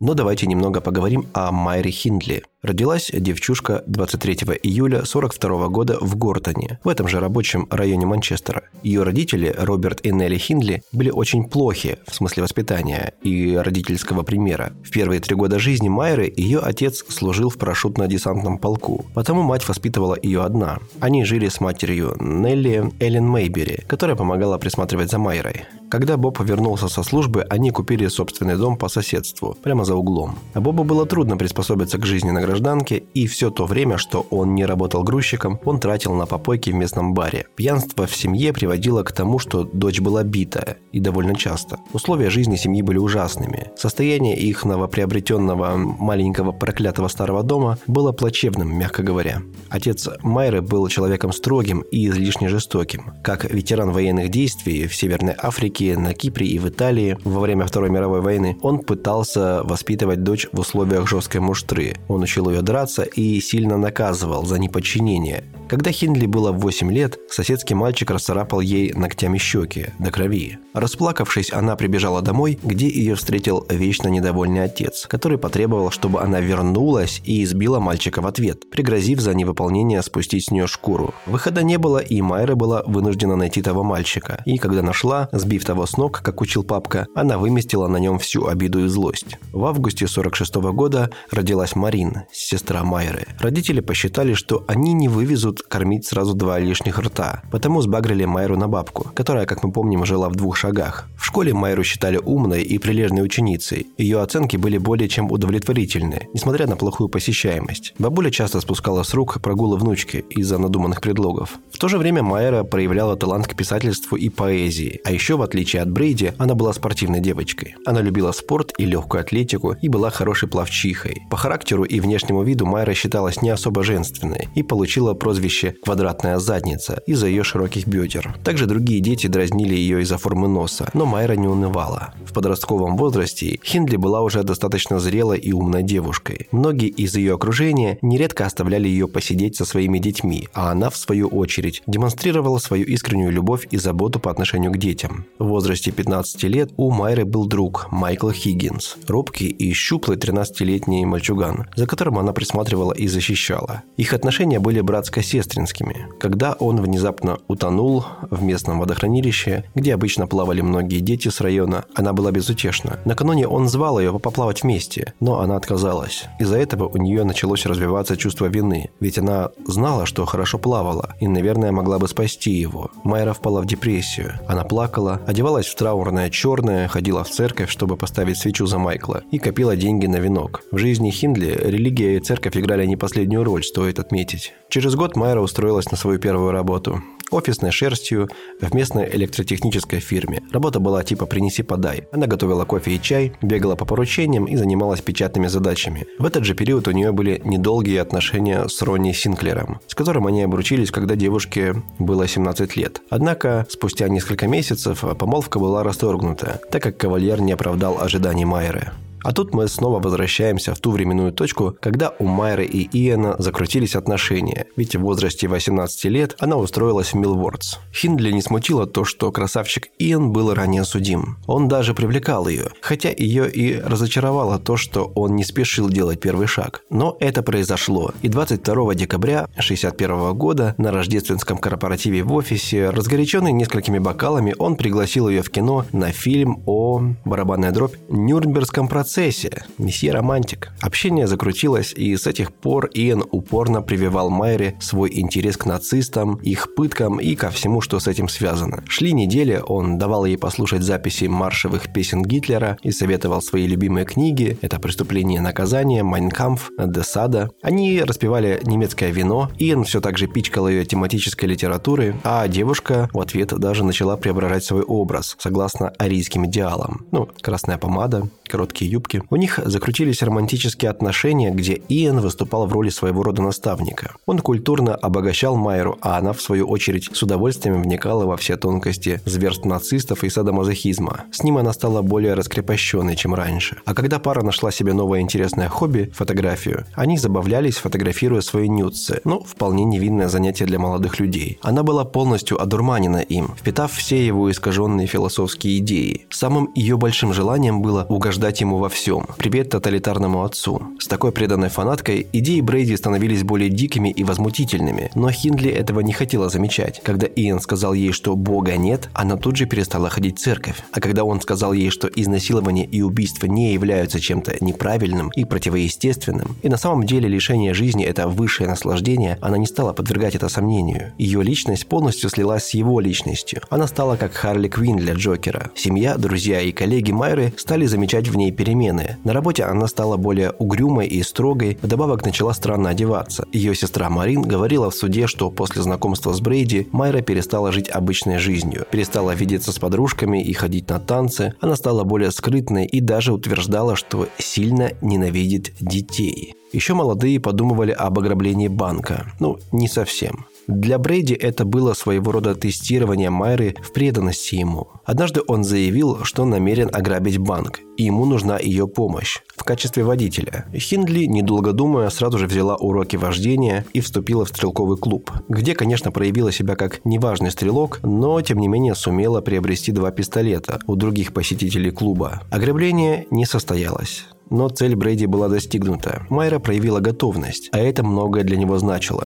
Но 0.00 0.14
давайте 0.14 0.46
немного 0.46 0.80
поговорим 0.80 1.26
о 1.34 1.52
Майре 1.52 1.90
Хиндли. 1.90 2.42
Родилась 2.62 3.10
девчушка 3.12 3.84
23 3.86 4.34
июля 4.62 5.04
42 5.04 5.68
года 5.68 5.98
в 6.00 6.16
Гортоне, 6.16 6.78
в 6.82 6.88
этом 6.88 7.06
же 7.06 7.20
рабочем 7.20 7.66
районе 7.70 8.06
Манчестера. 8.06 8.64
Ее 8.82 9.02
родители, 9.02 9.54
Роберт 9.58 10.00
и 10.04 10.10
Нелли 10.10 10.38
Хиндли, 10.38 10.82
были 10.92 11.10
очень 11.10 11.44
плохи 11.44 11.98
в 12.06 12.14
смысле 12.14 12.44
воспитания 12.44 13.12
и 13.22 13.54
родительского 13.56 14.22
примера. 14.22 14.72
В 14.82 14.90
первые 14.90 15.20
три 15.20 15.36
года 15.36 15.58
жизни 15.58 15.90
Майры 15.90 16.32
ее 16.34 16.60
отец 16.60 17.04
служил 17.08 17.50
в 17.50 17.58
парашютно-десантном 17.58 18.58
полку, 18.58 19.04
потому 19.14 19.42
мать 19.42 19.68
воспитывала 19.68 20.16
ее 20.22 20.42
одна. 20.42 20.78
Они 21.00 21.24
жили 21.24 21.48
с 21.48 21.60
матерью 21.60 22.16
Нелли 22.20 22.90
Эллен 23.00 23.26
Мейбери, 23.26 23.84
которая 23.86 24.16
помогала 24.16 24.56
присматривать 24.56 25.10
за 25.10 25.18
Майрой. 25.18 25.66
Когда 25.90 26.16
Боб 26.16 26.38
вернулся 26.40 26.86
со 26.86 27.02
службы, 27.02 27.44
они 27.50 27.72
купили 27.72 28.06
собственный 28.06 28.56
дом 28.56 28.76
по 28.76 28.88
соседству, 28.88 29.56
прямо 29.60 29.84
за 29.84 29.96
углом. 29.96 30.38
А 30.54 30.60
Бобу 30.60 30.84
было 30.84 31.04
трудно 31.04 31.36
приспособиться 31.36 31.98
к 31.98 32.06
жизни 32.06 32.30
на 32.30 32.40
гражданке, 32.40 33.02
и 33.12 33.26
все 33.26 33.50
то 33.50 33.66
время, 33.66 33.98
что 33.98 34.24
он 34.30 34.54
не 34.54 34.64
работал 34.64 35.02
грузчиком, 35.02 35.58
он 35.64 35.80
тратил 35.80 36.14
на 36.14 36.26
попойки 36.26 36.70
в 36.70 36.74
местном 36.74 37.12
баре. 37.12 37.46
Пьянство 37.56 38.06
в 38.06 38.14
семье 38.14 38.52
приводило 38.52 39.02
к 39.02 39.10
тому, 39.10 39.40
что 39.40 39.64
дочь 39.64 40.00
была 40.00 40.22
битая, 40.22 40.76
и 40.92 41.00
довольно 41.00 41.34
часто. 41.34 41.80
Условия 41.92 42.30
жизни 42.30 42.54
семьи 42.54 42.82
были 42.82 42.98
ужасными. 42.98 43.72
Состояние 43.76 44.36
их 44.36 44.64
новоприобретенного 44.64 45.76
маленького 45.76 46.52
проклятого 46.52 47.08
старого 47.08 47.42
дома 47.42 47.78
было 47.88 48.12
плачевным, 48.12 48.78
мягко 48.78 49.02
говоря. 49.02 49.42
Отец 49.70 50.08
Майры 50.22 50.62
был 50.62 50.86
человеком 50.86 51.32
строгим 51.32 51.80
и 51.80 52.06
излишне 52.06 52.48
жестоким. 52.48 53.14
Как 53.24 53.52
ветеран 53.52 53.90
военных 53.90 54.28
действий 54.28 54.86
в 54.86 54.94
Северной 54.94 55.34
Африке 55.36 55.79
Африке, 55.80 55.96
на 55.96 56.14
Кипре 56.14 56.46
и 56.46 56.58
в 56.58 56.68
Италии 56.68 57.16
во 57.24 57.40
время 57.40 57.66
Второй 57.66 57.90
мировой 57.90 58.20
войны, 58.20 58.56
он 58.62 58.80
пытался 58.80 59.62
воспитывать 59.64 60.22
дочь 60.22 60.46
в 60.52 60.60
условиях 60.60 61.08
жесткой 61.08 61.40
муштры. 61.40 61.94
Он 62.08 62.22
учил 62.22 62.50
ее 62.50 62.62
драться 62.62 63.02
и 63.02 63.40
сильно 63.40 63.78
наказывал 63.78 64.44
за 64.44 64.58
неподчинение. 64.58 65.44
Когда 65.68 65.92
Хиндли 65.92 66.26
было 66.26 66.50
8 66.52 66.92
лет, 66.92 67.18
соседский 67.28 67.76
мальчик 67.76 68.10
расцарапал 68.10 68.60
ей 68.60 68.92
ногтями 68.92 69.38
щеки 69.38 69.86
до 70.00 70.10
крови. 70.10 70.58
Расплакавшись, 70.74 71.52
она 71.52 71.76
прибежала 71.76 72.22
домой, 72.22 72.58
где 72.62 72.88
ее 72.88 73.14
встретил 73.14 73.66
вечно 73.70 74.08
недовольный 74.08 74.64
отец, 74.64 75.06
который 75.06 75.38
потребовал, 75.38 75.90
чтобы 75.90 76.20
она 76.20 76.40
вернулась 76.40 77.22
и 77.24 77.44
избила 77.44 77.78
мальчика 77.78 78.20
в 78.20 78.26
ответ, 78.26 78.68
пригрозив 78.68 79.20
за 79.20 79.32
невыполнение 79.32 80.02
спустить 80.02 80.46
с 80.46 80.50
нее 80.50 80.66
шкуру. 80.66 81.14
Выхода 81.26 81.62
не 81.62 81.78
было, 81.78 81.98
и 81.98 82.20
Майра 82.20 82.56
была 82.56 82.82
вынуждена 82.84 83.36
найти 83.36 83.62
того 83.62 83.84
мальчика. 83.84 84.42
И 84.44 84.58
когда 84.58 84.82
нашла, 84.82 85.28
сбив 85.32 85.64
того 85.70 85.86
с 85.86 85.96
ног, 85.96 86.20
как 86.20 86.40
учил 86.40 86.64
папка, 86.64 87.06
она 87.14 87.38
выместила 87.38 87.86
на 87.86 87.98
нем 87.98 88.18
всю 88.18 88.48
обиду 88.48 88.84
и 88.84 88.88
злость. 88.88 89.38
В 89.52 89.64
августе 89.64 90.08
46 90.08 90.56
-го 90.56 90.72
года 90.72 91.10
родилась 91.30 91.76
Марин, 91.76 92.22
сестра 92.32 92.82
Майры. 92.82 93.28
Родители 93.38 93.78
посчитали, 93.78 94.34
что 94.34 94.64
они 94.66 94.92
не 94.92 95.06
вывезут 95.06 95.62
кормить 95.62 96.06
сразу 96.06 96.34
два 96.34 96.58
лишних 96.58 96.98
рта, 96.98 97.42
потому 97.52 97.82
сбагрили 97.82 98.24
Майру 98.24 98.56
на 98.56 98.66
бабку, 98.66 99.12
которая, 99.14 99.46
как 99.46 99.62
мы 99.62 99.70
помним, 99.70 100.04
жила 100.04 100.28
в 100.28 100.34
двух 100.34 100.56
шагах. 100.56 101.08
В 101.16 101.24
школе 101.24 101.54
Майру 101.54 101.84
считали 101.84 102.16
умной 102.16 102.62
и 102.62 102.78
прилежной 102.78 103.22
ученицей. 103.22 103.86
Ее 103.96 104.22
оценки 104.22 104.56
были 104.56 104.78
более 104.78 105.08
чем 105.08 105.30
удовлетворительны, 105.30 106.26
несмотря 106.34 106.66
на 106.66 106.74
плохую 106.74 107.08
посещаемость. 107.08 107.94
Бабуля 108.00 108.32
часто 108.32 108.60
спускала 108.60 109.04
с 109.04 109.14
рук 109.14 109.40
прогулы 109.40 109.76
внучки 109.76 110.24
из-за 110.30 110.58
надуманных 110.58 111.00
предлогов. 111.00 111.60
В 111.70 111.78
то 111.78 111.86
же 111.86 111.96
время 111.96 112.24
Майра 112.24 112.64
проявляла 112.64 113.14
талант 113.16 113.46
к 113.46 113.54
писательству 113.54 114.16
и 114.16 114.28
поэзии, 114.30 115.00
а 115.04 115.12
еще, 115.12 115.36
в 115.36 115.42
отличие 115.42 115.59
от 115.82 115.90
Брейди, 115.90 116.32
она 116.38 116.54
была 116.54 116.72
спортивной 116.72 117.20
девочкой. 117.20 117.74
Она 117.86 118.00
любила 118.00 118.32
спорт 118.32 118.72
и 118.78 118.84
легкую 118.84 119.20
атлетику 119.20 119.72
и 119.72 119.88
была 119.88 120.10
хорошей 120.10 120.48
плавчихой. 120.48 121.22
По 121.30 121.36
характеру 121.36 121.84
и 121.84 122.00
внешнему 122.00 122.42
виду 122.42 122.66
Майра 122.66 122.94
считалась 122.94 123.42
не 123.42 123.50
особо 123.50 123.82
женственной 123.82 124.48
и 124.54 124.62
получила 124.62 125.14
прозвище 125.14 125.74
«квадратная 125.84 126.38
задница» 126.38 127.02
из-за 127.06 127.26
ее 127.26 127.44
широких 127.44 127.86
бедер. 127.86 128.34
Также 128.44 128.66
другие 128.66 129.00
дети 129.00 129.26
дразнили 129.26 129.74
ее 129.74 130.02
из-за 130.02 130.18
формы 130.18 130.48
носа, 130.48 130.90
но 130.94 131.06
Майра 131.06 131.34
не 131.34 131.48
унывала. 131.48 132.14
В 132.26 132.32
подростковом 132.32 132.96
возрасте 132.96 133.58
Хиндли 133.64 133.96
была 133.96 134.22
уже 134.22 134.42
достаточно 134.42 134.98
зрелой 134.98 135.38
и 135.38 135.52
умной 135.52 135.82
девушкой. 135.82 136.48
Многие 136.52 136.88
из 136.88 137.14
ее 137.16 137.34
окружения 137.34 137.98
нередко 138.02 138.46
оставляли 138.46 138.88
ее 138.88 139.08
посидеть 139.08 139.56
со 139.56 139.64
своими 139.64 139.98
детьми, 139.98 140.48
а 140.54 140.70
она, 140.70 140.90
в 140.90 140.96
свою 140.96 141.28
очередь, 141.28 141.82
демонстрировала 141.86 142.58
свою 142.58 142.84
искреннюю 142.84 143.32
любовь 143.32 143.66
и 143.70 143.76
заботу 143.76 144.20
по 144.20 144.30
отношению 144.30 144.72
к 144.72 144.78
детям. 144.78 145.26
В 145.38 145.49
возрасте 145.50 145.90
15 145.90 146.42
лет 146.44 146.70
у 146.76 146.90
Майры 146.90 147.24
был 147.24 147.46
друг 147.46 147.88
Майкл 147.90 148.30
Хиггинс, 148.30 148.96
робкий 149.06 149.48
и 149.48 149.72
щуплый 149.72 150.16
13-летний 150.16 151.04
мальчуган, 151.04 151.68
за 151.76 151.86
которым 151.86 152.18
она 152.18 152.32
присматривала 152.32 152.92
и 152.92 153.08
защищала. 153.08 153.82
Их 153.96 154.14
отношения 154.14 154.58
были 154.58 154.80
братско-сестрными, 154.80 155.50
сестринскими, 155.50 156.06
когда 156.18 156.52
он 156.52 156.80
внезапно 156.80 157.38
утонул 157.48 158.04
в 158.30 158.42
местном 158.42 158.80
водохранилище, 158.80 159.64
где 159.74 159.94
обычно 159.94 160.26
плавали 160.26 160.60
многие 160.60 161.00
дети 161.00 161.28
с 161.28 161.40
района, 161.40 161.84
она 161.94 162.12
была 162.12 162.30
безутешна. 162.30 163.00
Накануне 163.04 163.48
он 163.48 163.68
звал 163.68 163.98
ее 163.98 164.18
поплавать 164.18 164.62
вместе, 164.62 165.14
но 165.20 165.40
она 165.40 165.56
отказалась. 165.56 166.24
Из-за 166.38 166.58
этого 166.58 166.88
у 166.88 166.96
нее 166.96 167.24
началось 167.24 167.66
развиваться 167.66 168.16
чувство 168.16 168.46
вины, 168.46 168.90
ведь 169.00 169.18
она 169.18 169.50
знала, 169.66 170.06
что 170.06 170.24
хорошо 170.26 170.58
плавала 170.58 171.14
и, 171.20 171.28
наверное, 171.28 171.72
могла 171.72 171.98
бы 171.98 172.08
спасти 172.08 172.52
его. 172.52 172.90
Майра 173.04 173.32
впала 173.32 173.60
в 173.60 173.66
депрессию. 173.66 174.34
Она 174.46 174.64
плакала, 174.64 175.20
одевалась 175.26 175.39
в 175.66 175.74
траурное 175.74 176.30
черное, 176.30 176.88
ходила 176.88 177.24
в 177.24 177.30
церковь, 177.30 177.70
чтобы 177.70 177.96
поставить 177.96 178.38
свечу 178.38 178.66
за 178.66 178.78
Майкла, 178.78 179.22
и 179.30 179.38
копила 179.38 179.76
деньги 179.76 180.06
на 180.06 180.16
венок. 180.16 180.62
В 180.70 180.78
жизни 180.78 181.10
Хиндли 181.10 181.58
религия 181.62 182.16
и 182.16 182.20
церковь 182.20 182.56
играли 182.56 182.86
не 182.86 182.96
последнюю 182.96 183.44
роль, 183.44 183.64
стоит 183.64 183.98
отметить. 183.98 184.52
Через 184.68 184.94
год 184.94 185.16
Майра 185.16 185.40
устроилась 185.40 185.90
на 185.90 185.96
свою 185.96 186.18
первую 186.18 186.52
работу. 186.52 187.02
Офисной 187.30 187.70
шерстью 187.70 188.28
в 188.60 188.74
местной 188.74 189.08
электротехнической 189.10 190.00
фирме. 190.00 190.42
Работа 190.52 190.80
была 190.80 191.02
типа 191.02 191.26
«принеси-подай». 191.26 192.08
Она 192.12 192.26
готовила 192.26 192.64
кофе 192.64 192.92
и 192.92 193.00
чай, 193.00 193.32
бегала 193.42 193.76
по 193.76 193.84
поручениям 193.84 194.46
и 194.46 194.56
занималась 194.56 195.00
печатными 195.00 195.46
задачами. 195.46 196.06
В 196.18 196.24
этот 196.24 196.44
же 196.44 196.54
период 196.54 196.88
у 196.88 196.90
нее 196.90 197.12
были 197.12 197.40
недолгие 197.44 198.00
отношения 198.00 198.68
с 198.68 198.82
Ронни 198.82 199.12
Синклером, 199.12 199.80
с 199.86 199.94
которым 199.94 200.26
они 200.26 200.42
обручились, 200.42 200.90
когда 200.90 201.16
девушке 201.16 201.74
было 201.98 202.26
17 202.26 202.76
лет. 202.76 203.02
Однако, 203.10 203.66
спустя 203.68 204.08
несколько 204.08 204.46
месяцев 204.46 205.04
помолвка 205.18 205.58
была 205.58 205.82
расторгнута, 205.82 206.60
так 206.70 206.82
как 206.82 206.96
кавальер 206.96 207.40
не 207.40 207.52
оправдал 207.52 208.00
ожиданий 208.00 208.44
Майеры. 208.44 208.92
А 209.22 209.32
тут 209.32 209.52
мы 209.52 209.68
снова 209.68 210.00
возвращаемся 210.00 210.74
в 210.74 210.80
ту 210.80 210.90
временную 210.92 211.32
точку, 211.32 211.76
когда 211.80 212.14
у 212.18 212.24
Майры 212.24 212.64
и 212.64 212.88
Иэна 212.90 213.36
закрутились 213.38 213.94
отношения, 213.94 214.66
ведь 214.76 214.96
в 214.96 215.00
возрасте 215.00 215.46
18 215.46 216.04
лет 216.06 216.36
она 216.38 216.56
устроилась 216.56 217.12
в 217.12 217.16
Милвордс. 217.16 217.76
Хиндли 217.92 218.30
не 218.30 218.40
смутило 218.40 218.86
то, 218.86 219.04
что 219.04 219.30
красавчик 219.30 219.88
Иэн 219.98 220.32
был 220.32 220.54
ранее 220.54 220.84
судим. 220.84 221.36
Он 221.46 221.68
даже 221.68 221.92
привлекал 221.92 222.48
ее, 222.48 222.68
хотя 222.80 223.10
ее 223.10 223.50
и 223.50 223.78
разочаровало 223.78 224.58
то, 224.58 224.76
что 224.76 225.04
он 225.14 225.36
не 225.36 225.44
спешил 225.44 225.90
делать 225.90 226.20
первый 226.20 226.46
шаг. 226.46 226.82
Но 226.88 227.16
это 227.20 227.42
произошло, 227.42 228.12
и 228.22 228.28
22 228.28 228.94
декабря 228.94 229.40
1961 229.40 230.34
года 230.34 230.74
на 230.78 230.92
рождественском 230.92 231.58
корпоративе 231.58 232.22
в 232.22 232.32
офисе, 232.32 232.88
разгоряченный 232.88 233.52
несколькими 233.52 233.98
бокалами, 233.98 234.54
он 234.58 234.76
пригласил 234.76 235.28
ее 235.28 235.42
в 235.42 235.50
кино 235.50 235.84
на 235.92 236.10
фильм 236.10 236.62
о 236.64 237.02
барабанная 237.24 237.72
дробь 237.72 237.96
Нюрнбергском 238.08 238.88
процессе 238.88 239.09
процессе. 239.10 239.64
Месье 239.78 240.12
романтик. 240.12 240.70
Общение 240.80 241.26
закрутилось, 241.26 241.92
и 241.92 242.16
с 242.16 242.28
этих 242.28 242.52
пор 242.52 242.88
Иэн 242.94 243.24
упорно 243.32 243.82
прививал 243.82 244.30
Майре 244.30 244.76
свой 244.80 245.10
интерес 245.12 245.56
к 245.56 245.66
нацистам, 245.66 246.36
их 246.36 246.76
пыткам 246.76 247.18
и 247.18 247.34
ко 247.34 247.50
всему, 247.50 247.80
что 247.80 247.98
с 247.98 248.06
этим 248.06 248.28
связано. 248.28 248.84
Шли 248.86 249.12
недели, 249.12 249.60
он 249.66 249.98
давал 249.98 250.26
ей 250.26 250.38
послушать 250.38 250.82
записи 250.82 251.24
маршевых 251.24 251.92
песен 251.92 252.22
Гитлера 252.22 252.78
и 252.84 252.92
советовал 252.92 253.42
свои 253.42 253.66
любимые 253.66 254.06
книги. 254.06 254.56
Это 254.62 254.78
«Преступление 254.78 255.38
и 255.38 255.42
наказание», 255.42 256.04
«Майнкамф», 256.04 256.70
«Десада». 256.78 257.50
Они 257.62 258.00
распевали 258.02 258.60
немецкое 258.62 259.10
вино, 259.10 259.50
Иэн 259.58 259.82
все 259.82 260.00
так 260.00 260.18
же 260.18 260.28
пичкал 260.28 260.68
ее 260.68 260.84
тематической 260.84 261.48
литературой, 261.48 262.14
а 262.22 262.46
девушка 262.46 263.08
в 263.12 263.18
ответ 263.18 263.48
даже 263.58 263.82
начала 263.82 264.16
преображать 264.16 264.62
свой 264.62 264.82
образ, 264.82 265.36
согласно 265.40 265.88
арийским 265.98 266.46
идеалам. 266.46 267.06
Ну, 267.10 267.28
красная 267.42 267.76
помада, 267.76 268.28
короткие 268.50 268.90
юбки. 268.90 269.22
У 269.30 269.36
них 269.36 269.58
закрутились 269.64 270.22
романтические 270.22 270.90
отношения, 270.90 271.50
где 271.50 271.80
Иэн 271.88 272.20
выступал 272.20 272.66
в 272.66 272.72
роли 272.72 272.90
своего 272.90 273.22
рода 273.22 273.42
наставника. 273.42 274.14
Он 274.26 274.40
культурно 274.40 274.94
обогащал 274.94 275.56
Майру, 275.56 275.96
а 276.02 276.18
она, 276.18 276.32
в 276.32 276.42
свою 276.42 276.66
очередь, 276.66 277.08
с 277.12 277.22
удовольствием 277.22 277.80
вникала 277.82 278.26
во 278.26 278.36
все 278.36 278.56
тонкости 278.56 279.20
зверств 279.24 279.64
нацистов 279.64 280.24
и 280.24 280.30
садомазохизма. 280.30 281.24
С 281.32 281.42
ним 281.42 281.58
она 281.58 281.72
стала 281.72 282.02
более 282.02 282.34
раскрепощенной, 282.34 283.16
чем 283.16 283.34
раньше. 283.34 283.76
А 283.84 283.94
когда 283.94 284.18
пара 284.18 284.42
нашла 284.42 284.70
себе 284.70 284.92
новое 284.92 285.20
интересное 285.20 285.68
хобби– 285.68 286.10
фотографию, 286.14 286.86
они 286.94 287.16
забавлялись, 287.16 287.76
фотографируя 287.76 288.40
свои 288.40 288.68
нюцы. 288.68 289.20
Ну, 289.24 289.40
вполне 289.40 289.84
невинное 289.84 290.28
занятие 290.28 290.66
для 290.66 290.78
молодых 290.78 291.20
людей. 291.20 291.58
Она 291.62 291.82
была 291.82 292.04
полностью 292.04 292.60
одурманена 292.60 293.18
им, 293.18 293.54
впитав 293.56 293.92
все 293.92 294.26
его 294.26 294.50
искаженные 294.50 295.06
философские 295.06 295.78
идеи. 295.78 296.26
Самым 296.30 296.70
ее 296.74 296.96
большим 296.96 297.32
желанием 297.32 297.80
было 297.82 298.06
угождать 298.08 298.39
ему 298.40 298.78
во 298.78 298.88
всем. 298.88 299.26
Привет 299.36 299.68
тоталитарному 299.70 300.44
отцу. 300.44 300.82
С 300.98 301.06
такой 301.06 301.30
преданной 301.30 301.68
фанаткой 301.68 302.26
идеи 302.32 302.60
Брейди 302.60 302.96
становились 302.96 303.44
более 303.44 303.68
дикими 303.68 304.08
и 304.08 304.24
возмутительными, 304.24 305.10
но 305.14 305.30
Хиндли 305.30 305.70
этого 305.70 306.00
не 306.00 306.12
хотела 306.12 306.48
замечать. 306.48 307.02
Когда 307.04 307.26
Иэн 307.26 307.60
сказал 307.60 307.92
ей, 307.92 308.12
что 308.12 308.34
Бога 308.36 308.76
нет, 308.78 309.10
она 309.12 309.36
тут 309.36 309.56
же 309.56 309.66
перестала 309.66 310.08
ходить 310.08 310.38
в 310.38 310.42
церковь. 310.42 310.76
А 310.92 311.00
когда 311.00 311.24
он 311.24 311.40
сказал 311.42 311.74
ей, 311.74 311.90
что 311.90 312.08
изнасилование 312.08 312.86
и 312.86 313.02
убийство 313.02 313.44
не 313.44 313.74
являются 313.74 314.18
чем-то 314.18 314.56
неправильным 314.60 315.30
и 315.36 315.44
противоестественным, 315.44 316.56
и 316.62 316.68
на 316.70 316.78
самом 316.78 317.04
деле 317.04 317.28
лишение 317.28 317.74
жизни– 317.74 318.04
это 318.06 318.26
высшее 318.26 318.70
наслаждение, 318.70 319.36
она 319.42 319.58
не 319.58 319.66
стала 319.66 319.92
подвергать 319.92 320.34
это 320.34 320.48
сомнению. 320.48 321.12
Ее 321.18 321.42
личность 321.42 321.86
полностью 321.86 322.30
слилась 322.30 322.64
с 322.64 322.74
его 322.74 323.00
личностью. 323.00 323.60
Она 323.68 323.86
стала 323.86 324.16
как 324.16 324.32
Харли 324.32 324.68
Квин 324.68 324.96
для 324.96 325.12
Джокера. 325.12 325.70
Семья, 325.74 326.16
друзья 326.16 326.62
и 326.62 326.72
коллеги 326.72 327.12
Майры 327.12 327.52
стали 327.58 327.84
замечать 327.84 328.29
в 328.30 328.36
ней 328.36 328.52
перемены. 328.52 329.18
На 329.24 329.32
работе 329.32 329.64
она 329.64 329.86
стала 329.86 330.16
более 330.16 330.52
угрюмой 330.52 331.06
и 331.06 331.22
строгой, 331.22 331.78
вдобавок 331.82 332.24
начала 332.24 332.54
странно 332.54 332.90
одеваться. 332.90 333.46
Ее 333.52 333.74
сестра 333.74 334.08
Марин 334.08 334.42
говорила 334.42 334.90
в 334.90 334.94
суде, 334.94 335.26
что 335.26 335.50
после 335.50 335.82
знакомства 335.82 336.32
с 336.32 336.40
Брейди 336.40 336.88
Майра 336.92 337.20
перестала 337.20 337.72
жить 337.72 337.90
обычной 337.90 338.38
жизнью, 338.38 338.86
перестала 338.90 339.34
видеться 339.34 339.72
с 339.72 339.78
подружками 339.78 340.42
и 340.42 340.52
ходить 340.52 340.88
на 340.88 341.00
танцы, 341.00 341.54
она 341.60 341.76
стала 341.76 342.04
более 342.04 342.30
скрытной 342.30 342.86
и 342.86 343.00
даже 343.00 343.32
утверждала, 343.32 343.96
что 343.96 344.28
сильно 344.38 344.92
ненавидит 345.02 345.72
детей. 345.80 346.54
Еще 346.72 346.94
молодые 346.94 347.40
подумывали 347.40 347.90
об 347.90 348.18
ограблении 348.18 348.68
банка. 348.68 349.32
Ну, 349.40 349.58
не 349.72 349.88
совсем. 349.88 350.46
Для 350.70 350.98
Брейди 350.98 351.34
это 351.34 351.64
было 351.64 351.94
своего 351.94 352.30
рода 352.30 352.54
тестирование 352.54 353.28
Майры 353.28 353.74
в 353.82 353.92
преданности 353.92 354.54
ему. 354.54 354.86
Однажды 355.04 355.40
он 355.48 355.64
заявил, 355.64 356.22
что 356.22 356.44
намерен 356.44 356.88
ограбить 356.92 357.38
банк, 357.38 357.80
и 357.96 358.04
ему 358.04 358.24
нужна 358.24 358.56
ее 358.56 358.86
помощь 358.86 359.40
в 359.56 359.64
качестве 359.64 360.04
водителя. 360.04 360.66
Хиндли, 360.72 361.26
недолго 361.26 361.72
думая, 361.72 362.08
сразу 362.10 362.38
же 362.38 362.46
взяла 362.46 362.76
уроки 362.76 363.16
вождения 363.16 363.84
и 363.94 364.00
вступила 364.00 364.44
в 364.44 364.50
стрелковый 364.50 364.96
клуб, 364.96 365.32
где, 365.48 365.74
конечно, 365.74 366.12
проявила 366.12 366.52
себя 366.52 366.76
как 366.76 367.04
неважный 367.04 367.50
стрелок, 367.50 367.98
но, 368.04 368.40
тем 368.40 368.58
не 368.58 368.68
менее, 368.68 368.94
сумела 368.94 369.40
приобрести 369.40 369.90
два 369.90 370.12
пистолета 370.12 370.78
у 370.86 370.94
других 370.94 371.32
посетителей 371.32 371.90
клуба. 371.90 372.42
Ограбление 372.48 373.26
не 373.32 373.44
состоялось. 373.44 374.24
Но 374.50 374.68
цель 374.68 374.94
Брейди 374.94 375.26
была 375.26 375.48
достигнута. 375.48 376.26
Майра 376.28 376.60
проявила 376.60 377.00
готовность, 377.00 377.70
а 377.72 377.78
это 377.78 378.04
многое 378.04 378.44
для 378.44 378.56
него 378.56 378.78
значило. 378.78 379.24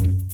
Thank 0.00 0.12
you. 0.14 0.29